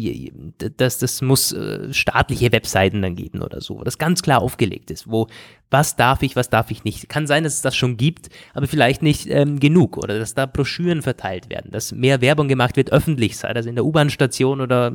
[0.77, 4.91] das, das muss äh, staatliche Webseiten dann geben oder so, wo das ganz klar aufgelegt
[4.91, 5.27] ist, wo
[5.71, 7.09] was darf ich, was darf ich nicht.
[7.09, 10.45] Kann sein, dass es das schon gibt, aber vielleicht nicht ähm, genug oder dass da
[10.45, 14.93] Broschüren verteilt werden, dass mehr Werbung gemacht wird öffentlich, sei das in der U-Bahn-Station oder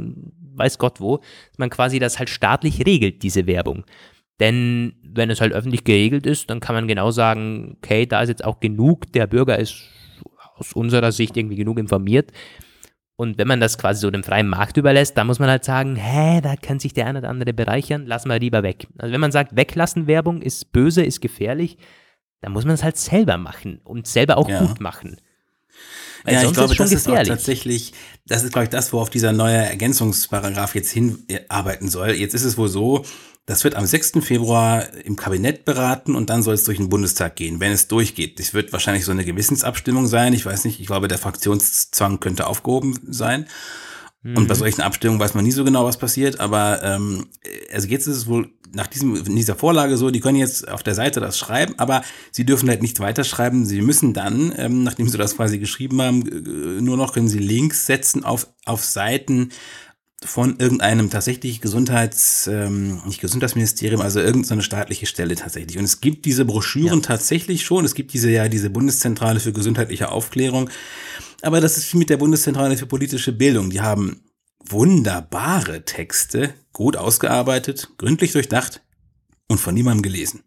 [0.58, 3.84] weiß Gott wo, dass man quasi das halt staatlich regelt, diese Werbung.
[4.40, 8.28] Denn wenn es halt öffentlich geregelt ist, dann kann man genau sagen, okay, da ist
[8.28, 9.82] jetzt auch genug, der Bürger ist
[10.56, 12.32] aus unserer Sicht irgendwie genug informiert
[13.20, 15.96] und wenn man das quasi so dem freien Markt überlässt, dann muss man halt sagen,
[15.96, 18.86] hä, da kann sich der eine oder andere bereichern, lassen wir lieber weg.
[18.96, 21.78] Also wenn man sagt, weglassen Werbung ist böse, ist gefährlich,
[22.42, 24.64] dann muss man es halt selber machen und selber auch ja.
[24.64, 25.16] gut machen.
[26.24, 27.22] Weil ja, ich glaube, ist das gefährlich.
[27.22, 27.92] ist auch tatsächlich,
[28.26, 32.10] das ist, glaube ich, das, worauf dieser neue Ergänzungsparagraph jetzt hinarbeiten soll.
[32.10, 33.04] Jetzt ist es wohl so,
[33.46, 34.12] das wird am 6.
[34.20, 38.38] Februar im Kabinett beraten und dann soll es durch den Bundestag gehen, wenn es durchgeht.
[38.38, 40.34] Das wird wahrscheinlich so eine Gewissensabstimmung sein.
[40.34, 43.46] Ich weiß nicht, ich glaube, der Fraktionszwang könnte aufgehoben sein.
[44.24, 44.58] Und bei mhm.
[44.58, 46.40] solchen Abstimmungen weiß man nie so genau, was passiert.
[46.40, 47.28] Aber ähm,
[47.72, 50.82] also jetzt ist es wohl nach diesem, in dieser Vorlage so, die können jetzt auf
[50.82, 53.66] der Seite das schreiben, aber sie dürfen halt nicht weiterschreiben.
[53.66, 57.86] Sie müssen dann, ähm, nachdem sie das quasi geschrieben haben, nur noch können sie Links
[57.86, 59.50] setzen auf, auf Seiten,
[60.24, 65.78] von irgendeinem tatsächlich Gesundheits, ähm, nicht Gesundheitsministerium, also irgendeine staatliche Stelle tatsächlich.
[65.78, 67.06] Und es gibt diese Broschüren ja.
[67.06, 67.84] tatsächlich schon.
[67.84, 70.70] Es gibt diese ja diese Bundeszentrale für gesundheitliche Aufklärung.
[71.42, 73.70] Aber das ist wie mit der Bundeszentrale für politische Bildung.
[73.70, 74.20] Die haben
[74.70, 78.82] wunderbare Texte, gut ausgearbeitet, gründlich durchdacht
[79.48, 80.44] und von niemandem gelesen.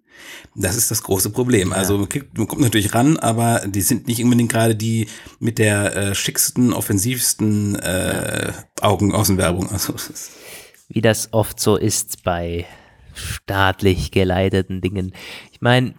[0.56, 1.74] Das ist das große Problem.
[1.74, 5.08] Also man, kriegt, man, kommt natürlich ran, aber die sind nicht unbedingt gerade die
[5.40, 9.70] mit der äh, schicksten, offensivsten äh, Augen-Außenwerbung.
[9.72, 9.94] Also,
[10.90, 12.66] Wie das oft so ist bei
[13.14, 15.14] staatlich geleiteten Dingen.
[15.52, 15.96] Ich meine,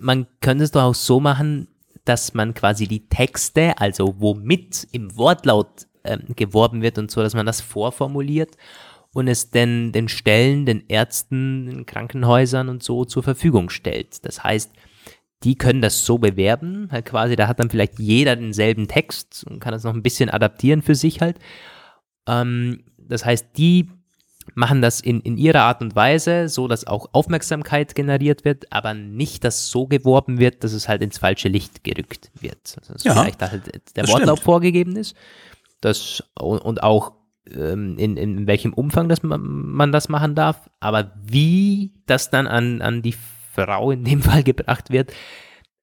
[0.00, 1.68] man könnte es doch auch so machen,
[2.04, 7.34] dass man quasi die Texte, also womit im Wortlaut ähm, geworben wird und so, dass
[7.34, 8.56] man das vorformuliert
[9.14, 14.24] und es denn den Stellen, den Ärzten, den Krankenhäusern und so zur Verfügung stellt.
[14.24, 14.72] Das heißt,
[15.44, 19.60] die können das so bewerben, halt quasi, da hat dann vielleicht jeder denselben Text und
[19.60, 21.36] kann das noch ein bisschen adaptieren für sich halt.
[22.26, 23.90] Ähm, das heißt, die
[24.54, 28.94] machen das in, in ihrer Art und Weise, so dass auch Aufmerksamkeit generiert wird, aber
[28.94, 32.76] nicht, dass so geworben wird, dass es halt ins falsche Licht gerückt wird.
[32.78, 35.16] Also dass ja, vielleicht halt der Wortlaut vorgegeben ist.
[35.82, 37.12] Das, und auch
[37.50, 42.46] ähm, in, in welchem Umfang das man, man das machen darf, aber wie das dann
[42.46, 43.14] an, an die
[43.54, 45.12] Frau in dem Fall gebracht wird,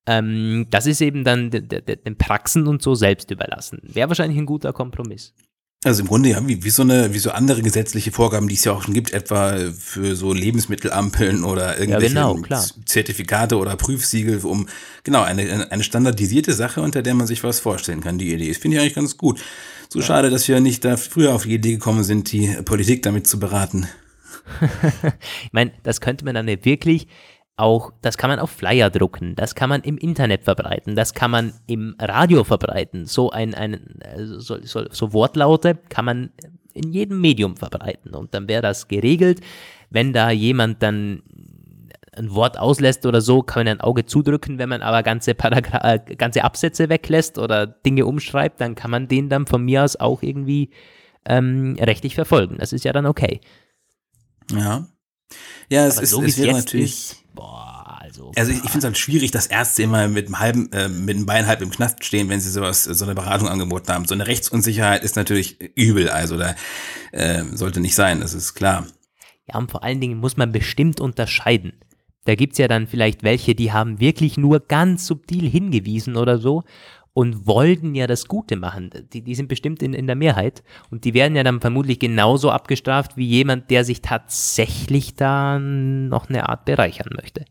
[0.08, 3.80] ähm, das ist eben dann den Praxen und so selbst überlassen.
[3.84, 5.34] Wäre wahrscheinlich ein guter Kompromiss.
[5.86, 8.66] Also im Grunde ja, wie, wie so eine, wie so andere gesetzliche Vorgaben, die es
[8.66, 14.40] ja auch schon gibt, etwa für so Lebensmittelampeln oder irgendwelche ja, genau, Zertifikate oder Prüfsiegel,
[14.44, 14.68] um
[15.04, 18.18] genau eine, eine standardisierte Sache, unter der man sich was vorstellen kann.
[18.18, 19.40] Die Idee ist, finde ich eigentlich ganz gut.
[19.92, 20.06] So ja.
[20.06, 23.40] schade, dass wir nicht da früher auf die Idee gekommen sind, die Politik damit zu
[23.40, 23.88] beraten.
[25.44, 27.08] ich meine, das könnte man dann wirklich
[27.56, 31.32] auch, das kann man auf Flyer drucken, das kann man im Internet verbreiten, das kann
[31.32, 33.06] man im Radio verbreiten.
[33.06, 34.00] So ein, ein
[34.38, 36.32] so, so, so Wortlaute kann man
[36.74, 39.42] in jedem Medium verbreiten und dann wäre das geregelt.
[39.90, 41.24] Wenn da jemand dann
[42.20, 44.58] ein Wort auslässt oder so, kann man ein Auge zudrücken.
[44.60, 49.08] Wenn man aber ganze, Paragra äh, ganze Absätze weglässt oder Dinge umschreibt, dann kann man
[49.08, 50.70] den dann von mir aus auch irgendwie
[51.26, 52.58] ähm, rechtlich verfolgen.
[52.60, 53.42] Das ist ja dann okay.
[54.52, 54.88] Ja.
[55.70, 57.12] Ja, es, ist, so es wäre natürlich.
[57.12, 58.32] Ist, boah, also.
[58.36, 61.16] Also ich, ich finde es halt schwierig, dass Ärzte immer mit einem halben, äh, mit
[61.16, 64.06] einem Bein halb im Knast stehen, wenn sie sowas, so eine Beratung angeboten haben.
[64.06, 66.56] So eine Rechtsunsicherheit ist natürlich übel, also da
[67.12, 68.88] äh, sollte nicht sein, das ist klar.
[69.48, 71.74] Ja, und vor allen Dingen muss man bestimmt unterscheiden.
[72.26, 76.38] Da gibt es ja dann vielleicht welche, die haben wirklich nur ganz subtil hingewiesen oder
[76.38, 76.64] so
[77.14, 78.92] und wollten ja das Gute machen.
[79.12, 82.52] Die, die sind bestimmt in, in der Mehrheit und die werden ja dann vermutlich genauso
[82.52, 87.46] abgestraft wie jemand, der sich tatsächlich da noch eine Art bereichern möchte.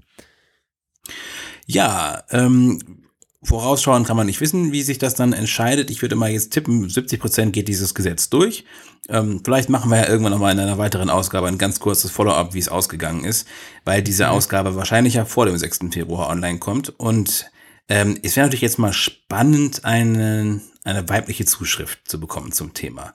[1.66, 2.97] Ja, ähm,
[3.42, 5.90] vorausschauen kann man nicht wissen, wie sich das dann entscheidet.
[5.90, 8.64] Ich würde mal jetzt tippen, 70 Prozent geht dieses Gesetz durch.
[9.08, 12.54] Ähm, vielleicht machen wir ja irgendwann nochmal in einer weiteren Ausgabe ein ganz kurzes Follow-up,
[12.54, 13.46] wie es ausgegangen ist,
[13.84, 14.30] weil diese mhm.
[14.30, 15.80] Ausgabe wahrscheinlich ja vor dem 6.
[15.92, 16.90] Februar online kommt.
[16.98, 17.50] Und
[17.88, 23.14] ähm, es wäre natürlich jetzt mal spannend, eine, eine weibliche Zuschrift zu bekommen zum Thema.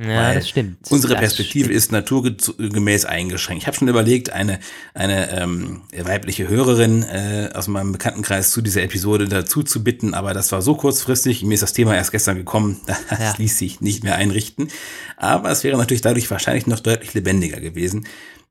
[0.00, 0.78] Ja, das stimmt.
[0.90, 1.76] Unsere das Perspektive stimmt.
[1.76, 3.62] ist naturgemäß eingeschränkt.
[3.62, 4.60] Ich habe schon überlegt, eine,
[4.94, 10.34] eine ähm, weibliche Hörerin äh, aus meinem Bekanntenkreis zu dieser Episode dazu zu bitten, aber
[10.34, 11.42] das war so kurzfristig.
[11.42, 13.34] Mir ist das Thema erst gestern gekommen, das ja.
[13.38, 14.68] ließ sich nicht mehr einrichten.
[15.16, 18.06] Aber es wäre natürlich dadurch wahrscheinlich noch deutlich lebendiger gewesen.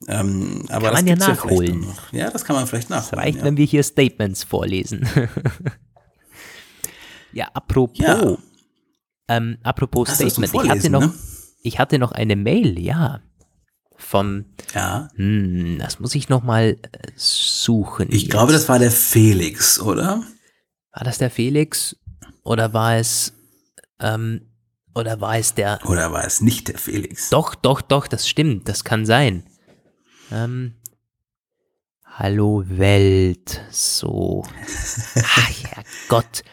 [0.10, 1.86] Ähm, aber kann man ja nachholen.
[2.12, 3.12] Ja, ja, das kann man vielleicht nachholen.
[3.12, 3.44] Das reicht, ja.
[3.46, 5.08] wenn wir hier Statements vorlesen.
[7.32, 8.38] ja, apropos.
[9.30, 10.54] Ähm, apropos Statement.
[10.54, 11.02] Ich hatte noch.
[11.02, 11.14] Ne?
[11.62, 13.22] Ich hatte noch eine Mail, ja.
[13.96, 14.46] Von,
[14.76, 15.10] ja.
[15.16, 18.08] Hm, das muss ich noch mal äh, suchen.
[18.12, 18.32] Ich jetzt.
[18.32, 20.24] glaube, das war der Felix, oder?
[20.92, 21.96] War das der Felix?
[22.44, 23.34] Oder war es,
[24.00, 24.42] ähm,
[24.94, 25.80] oder war es der?
[25.86, 27.30] Oder war es nicht der Felix?
[27.30, 29.44] Doch, doch, doch, das stimmt, das kann sein.
[30.32, 30.76] Ähm,
[32.20, 34.44] Hallo Welt, so.
[35.16, 36.44] Ach ja, Gott.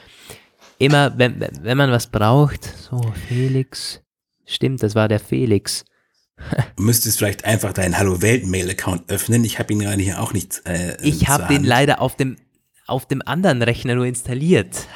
[0.76, 4.03] Immer, wenn, wenn man was braucht, so, Felix.
[4.46, 5.84] Stimmt, das war der Felix.
[6.76, 9.44] Du müsstest vielleicht einfach deinen Hallo Welt Mail Account öffnen.
[9.44, 10.62] Ich habe ihn gerade hier auch nicht.
[10.66, 12.36] Äh, ich habe den leider auf dem
[12.86, 14.86] auf dem anderen Rechner nur installiert.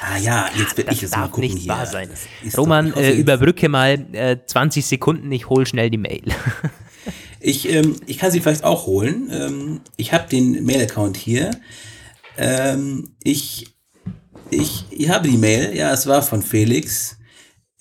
[0.00, 1.72] Ah ja, ah, jetzt will ich es mal gucken nicht hier.
[1.72, 2.08] wahr sein.
[2.56, 6.24] Roman, äh, überbrücke mal äh, 20 Sekunden, ich hole schnell die Mail.
[7.40, 9.28] ich, ähm, ich kann sie vielleicht auch holen.
[9.30, 11.50] Ähm, ich habe den Mail-Account hier.
[12.36, 13.74] Ähm, ich,
[14.50, 17.18] ich, ich habe die Mail, ja, es war von Felix.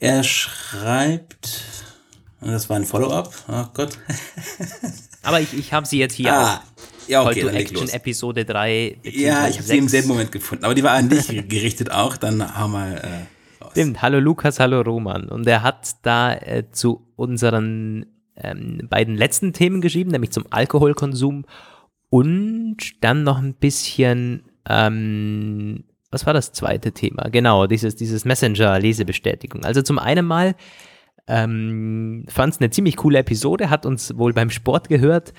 [0.03, 1.63] Er schreibt,
[2.41, 3.97] das war ein Follow-up, oh Gott.
[5.23, 6.61] Aber ich, ich habe sie jetzt hier ah.
[7.07, 7.87] Ja, okay, Call to Action.
[7.87, 8.97] Episode 3.
[9.03, 12.17] Ja, ich habe sie im selben Moment gefunden, aber die war an dich gerichtet auch,
[12.17, 13.71] dann hau mal äh, raus.
[13.71, 15.29] Stimmt, hallo Lukas, hallo Roman.
[15.29, 21.45] Und er hat da äh, zu unseren ähm, beiden letzten Themen geschrieben, nämlich zum Alkoholkonsum
[22.09, 27.29] und dann noch ein bisschen ähm, was war das zweite Thema?
[27.29, 29.63] Genau, dieses, dieses Messenger-Lesebestätigung.
[29.65, 30.55] Also zum einen mal
[31.27, 35.33] ähm, fand es eine ziemlich coole Episode, hat uns wohl beim Sport gehört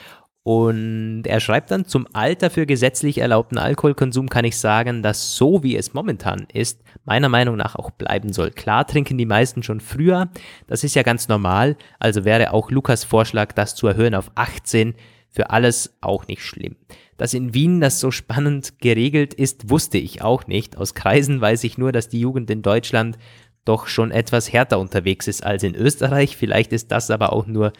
[0.46, 5.62] und er schreibt dann, zum Alter für gesetzlich erlaubten Alkoholkonsum kann ich sagen, dass so
[5.62, 8.50] wie es momentan ist, meiner Meinung nach auch bleiben soll.
[8.50, 10.28] Klar trinken die meisten schon früher,
[10.66, 14.94] das ist ja ganz normal, also wäre auch Lukas Vorschlag, das zu erhöhen auf 18
[15.34, 16.76] für alles auch nicht schlimm.
[17.16, 20.76] Dass in Wien das so spannend geregelt ist, wusste ich auch nicht.
[20.76, 23.18] Aus Kreisen weiß ich nur, dass die Jugend in Deutschland
[23.64, 26.36] doch schon etwas härter unterwegs ist als in Österreich.
[26.36, 27.72] Vielleicht ist das aber auch nur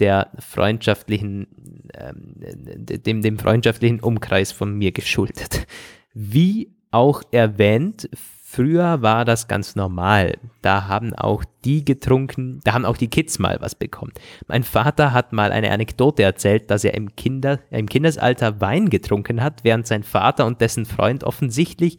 [0.00, 1.46] der freundschaftlichen,
[1.94, 5.66] ähm, dem, dem freundschaftlichen Umkreis von mir geschuldet.
[6.12, 8.08] Wie auch erwähnt,
[8.56, 10.38] Früher war das ganz normal.
[10.62, 14.14] Da haben auch die getrunken, da haben auch die Kids mal was bekommen.
[14.48, 19.42] Mein Vater hat mal eine Anekdote erzählt, dass er im, Kinder, im Kindesalter Wein getrunken
[19.42, 21.98] hat, während sein Vater und dessen Freund offensichtlich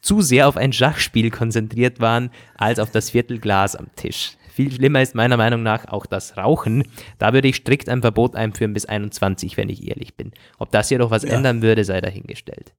[0.00, 4.38] zu sehr auf ein Schachspiel konzentriert waren, als auf das Viertelglas am Tisch.
[4.50, 6.84] Viel schlimmer ist meiner Meinung nach auch das Rauchen.
[7.18, 10.32] Da würde ich strikt ein Verbot einführen bis 21, wenn ich ehrlich bin.
[10.58, 11.34] Ob das jedoch was ja.
[11.34, 12.72] ändern würde, sei dahingestellt.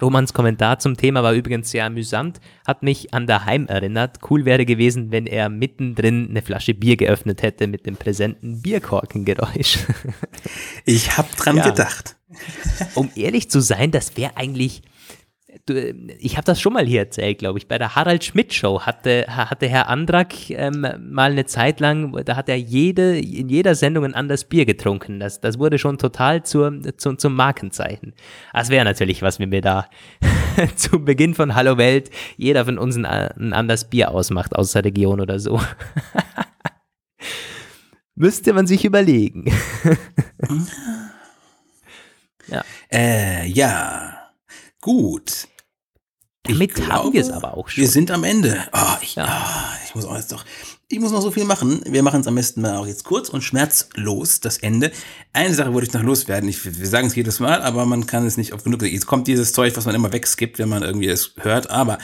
[0.00, 4.18] Romans Kommentar zum Thema war übrigens sehr amüsant, hat mich an daheim erinnert.
[4.28, 9.78] Cool wäre gewesen, wenn er mittendrin eine Flasche Bier geöffnet hätte mit dem präsenten Bierkorkengeräusch.
[10.84, 11.70] Ich hab dran ja.
[11.70, 12.16] gedacht.
[12.94, 14.82] Um ehrlich zu sein, das wäre eigentlich
[15.66, 17.68] du, ich habe das schon mal hier erzählt, glaube ich.
[17.68, 22.36] Bei der Harald Schmidt Show hatte, hatte Herr Andrak ähm, mal eine Zeit lang, da
[22.36, 25.20] hat er jede, in jeder Sendung ein anderes Bier getrunken.
[25.20, 28.14] Das, das wurde schon total zur, zu, zum Markenzeichen.
[28.52, 29.88] Das wäre natürlich, was wir mir da
[30.76, 34.84] zu Beginn von Hallo Welt jeder von uns ein, ein anderes Bier ausmacht aus der
[34.84, 35.60] Region oder so.
[38.14, 39.44] Müsste man sich überlegen.
[42.48, 42.64] ja.
[42.90, 44.30] Äh, ja.
[44.80, 45.48] Gut.
[46.48, 47.82] Damit glaube, haben wir es aber auch schon.
[47.82, 48.64] Wir sind am Ende.
[48.72, 49.26] Oh, ich, ja.
[49.26, 50.44] oh, ich muss auch jetzt doch.
[50.88, 51.80] Ich muss noch so viel machen.
[51.84, 54.92] Wir machen es am besten mal auch jetzt kurz und schmerzlos, das Ende.
[55.32, 56.48] Eine Sache wollte ich noch loswerden.
[56.48, 58.82] Ich, wir sagen es jedes Mal, aber man kann es nicht oft genug.
[58.82, 61.70] Jetzt kommt dieses Zeug, was man immer wegskippt, wenn man irgendwie es hört.
[61.70, 61.98] Aber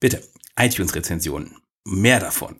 [0.00, 0.22] bitte,
[0.56, 2.56] iTunes-Rezensionen mehr davon.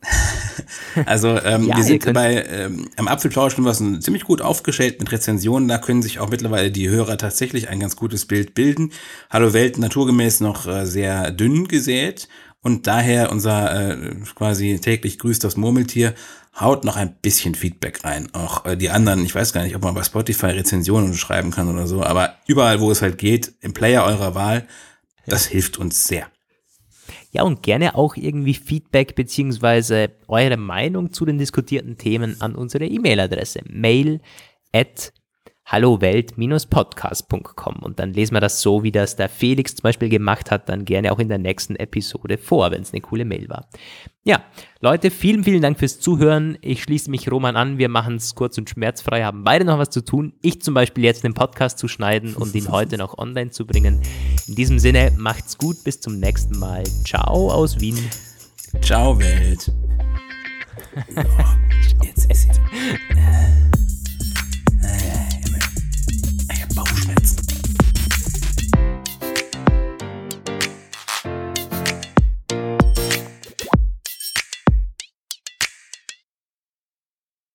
[1.07, 5.69] also ähm, ja, wir sind bei ähm, am Apfelplauschen was ziemlich gut aufgestellt mit Rezensionen.
[5.69, 8.93] Da können sich auch mittlerweile die Hörer tatsächlich ein ganz gutes Bild bilden.
[9.31, 12.29] Hallo Welt naturgemäß noch äh, sehr dünn gesät
[12.63, 16.15] und daher unser äh, quasi täglich grüßt das Murmeltier
[16.59, 18.29] haut noch ein bisschen Feedback rein.
[18.35, 21.69] Auch äh, die anderen, ich weiß gar nicht, ob man bei Spotify Rezensionen schreiben kann
[21.69, 24.67] oder so, aber überall, wo es halt geht, im Player eurer Wahl,
[25.27, 26.27] das hilft uns sehr.
[27.35, 32.85] Ja, und gerne auch irgendwie Feedback beziehungsweise eure Meinung zu den diskutierten Themen an unsere
[32.85, 33.61] E-Mail-Adresse.
[33.69, 34.21] Mail
[34.75, 35.15] at
[35.73, 40.69] hallowelt-podcast.com und dann lesen wir das so, wie das der Felix zum Beispiel gemacht hat,
[40.69, 43.67] dann gerne auch in der nächsten Episode vor, wenn es eine coole Mail war.
[44.25, 44.45] Ja,
[44.81, 46.57] Leute, vielen, vielen Dank fürs Zuhören.
[46.61, 47.79] Ich schließe mich Roman an.
[47.79, 50.35] Wir machen es kurz und schmerzfrei, haben beide noch was zu tun.
[50.43, 54.01] Ich zum Beispiel jetzt den Podcast zu schneiden und ihn heute noch online zu bringen.
[54.47, 56.85] In diesem Sinne, macht's gut, bis zum nächsten Mal.
[57.05, 57.99] Ciao aus Wien.
[58.83, 59.73] Ciao, Welt.
[62.03, 62.61] jetzt ist es.